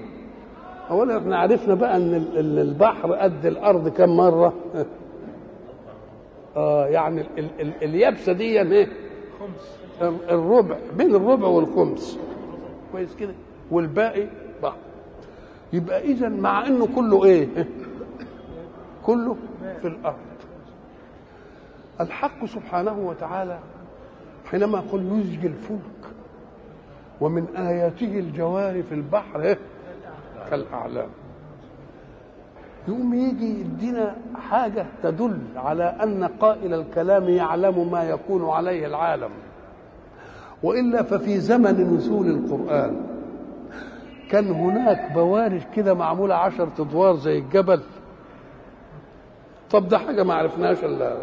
اولا 0.90 1.18
إحنا 1.18 1.38
عرفنا 1.38 1.74
بقى 1.76 1.98
إن 1.98 2.14
البحر 2.40 3.14
قد 3.14 3.46
الأرض 3.46 3.90
كم 3.90 4.10
مرة؟ 4.18 4.54
آه 6.58 6.88
يعني 6.88 7.22
ال 7.22 7.28
ال 7.38 7.50
ال 7.62 7.84
اليابسة 7.84 8.34
دي 8.34 8.62
إيه؟ 8.62 8.88
خمس. 9.40 9.80
الربع 10.30 10.78
بين 10.98 11.16
الربع 11.16 11.48
والخمس. 11.48 12.20
كويس 12.92 13.16
كده؟ 13.16 13.34
والباقي 13.72 14.28
بحر. 14.64 14.78
يبقى 15.74 16.02
اذا 16.02 16.30
مع 16.30 16.68
إنه 16.68 16.88
كله 16.96 17.26
إيه؟ 17.26 17.48
كله 19.10 19.36
في 19.82 19.88
الأرض 19.88 20.16
الحق 22.01 22.45
سبحانه 22.45 22.99
وتعالى 22.99 23.60
حينما 24.51 24.78
يقول 24.78 25.20
يزجي 25.20 25.47
الفلك 25.47 26.05
ومن 27.22 27.45
آياته 27.57 28.20
الجوار 28.20 28.84
في 28.84 28.95
البحر؟ 28.95 29.57
كالأعلام 30.49 31.10
يقوم 32.88 33.14
يجي 33.14 33.60
يدينا 33.60 34.16
حاجة 34.49 34.86
تدل 35.03 35.39
على 35.55 35.84
أن 35.84 36.24
قائل 36.24 36.74
الكلام 36.74 37.30
يعلم 37.30 37.91
ما 37.91 38.03
يكون 38.03 38.49
عليه 38.49 38.86
العالم 38.88 39.32
وإلا 40.64 41.03
ففي 41.03 41.39
زمن 41.39 41.95
نزول 41.95 42.28
القرآن 42.28 43.01
كان 44.32 44.51
هناك 44.51 45.12
بوارج 45.12 45.62
كده 45.76 45.93
معمولة 45.93 46.36
عشرة 46.36 46.72
أدوار 46.80 47.16
زي 47.16 47.38
الجبل 47.39 47.82
طب 49.72 49.88
ده 49.88 49.98
حاجة 49.98 50.24
ما 50.24 50.34
عرفناش 50.34 50.84
إلا 50.84 51.18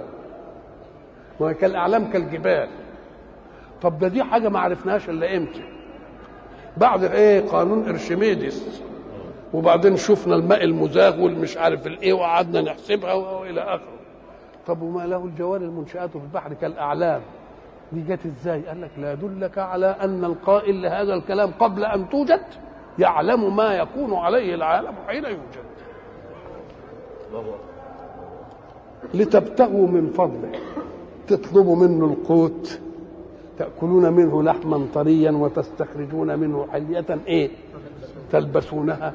ما 1.41 1.53
كالأعلام 1.53 2.11
كالجبال. 2.11 2.69
طب 3.83 3.99
ده 3.99 4.09
دي 4.09 4.23
حاجة 4.23 4.49
ما 4.49 4.59
عرفناش 4.61 5.09
إلا 5.09 5.37
إمتى؟ 5.37 5.63
بعد 6.77 7.05
إيه؟ 7.05 7.41
قانون 7.49 7.89
إرشميدس 7.89 8.83
وبعدين 9.55 9.97
شفنا 9.97 10.35
الماء 10.37 10.65
المزاغ 10.65 11.21
والمش 11.21 11.57
عارف 11.57 11.87
الإيه 11.87 12.13
وقعدنا 12.13 12.61
نحسبها 12.61 13.13
وإلى 13.13 13.61
آخره. 13.61 13.97
طب 14.67 14.83
وما 14.83 15.03
له 15.07 15.25
الجوار 15.25 15.61
المنشآت 15.61 16.11
في 16.11 16.17
البحر 16.17 16.55
كالأعلام. 16.55 17.21
دي 17.93 18.01
جت 18.15 18.27
إزاي؟ 18.27 18.63
قال 18.67 18.81
لك 18.81 18.91
لا 18.99 19.13
يدلك 19.13 19.59
على 19.59 19.87
أن 19.87 20.25
القائل 20.25 20.83
لهذا 20.83 21.15
الكلام 21.15 21.51
قبل 21.59 21.85
أن 21.85 22.09
توجد 22.09 22.43
يعلم 22.99 23.57
ما 23.57 23.75
يكون 23.75 24.15
عليه 24.15 24.55
العالم 24.55 24.93
حين 25.09 25.25
يوجد. 25.25 25.67
لتبتغوا 29.15 29.89
من 29.89 30.11
فضله. 30.11 30.53
تطلبوا 31.29 31.77
منه 31.77 32.05
القوت. 32.05 32.81
تأكلون 33.59 34.13
منه 34.13 34.43
لحما 34.43 34.87
طريا 34.95 35.31
وتستخرجون 35.31 36.39
منه 36.39 36.67
حلية. 36.73 37.19
إيه؟ 37.27 37.51
تلبسونها. 38.33 39.13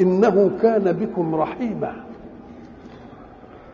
إنه 0.00 0.58
كان 0.62 0.92
بكم 0.92 1.34
رحيما. 1.34 2.04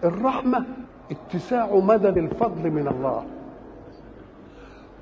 الرحمة 0.04 0.64
اتساع 1.10 1.74
مدد 1.74 2.18
الفضل 2.18 2.70
من 2.70 2.88
الله. 2.88 3.24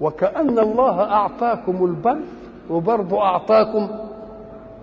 وكأن 0.00 0.58
الله 0.58 1.00
أعطاكم 1.00 1.84
البر 1.84 2.20
وبرضه 2.70 3.22
أعطاكم 3.22 3.88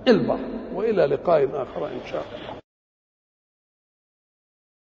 البر. 0.07 0.39
وإلى 0.76 1.05
لقاء 1.05 1.45
آخر 1.45 1.86
إن 1.86 2.05
شاء 2.05 2.22
الله. 2.22 2.54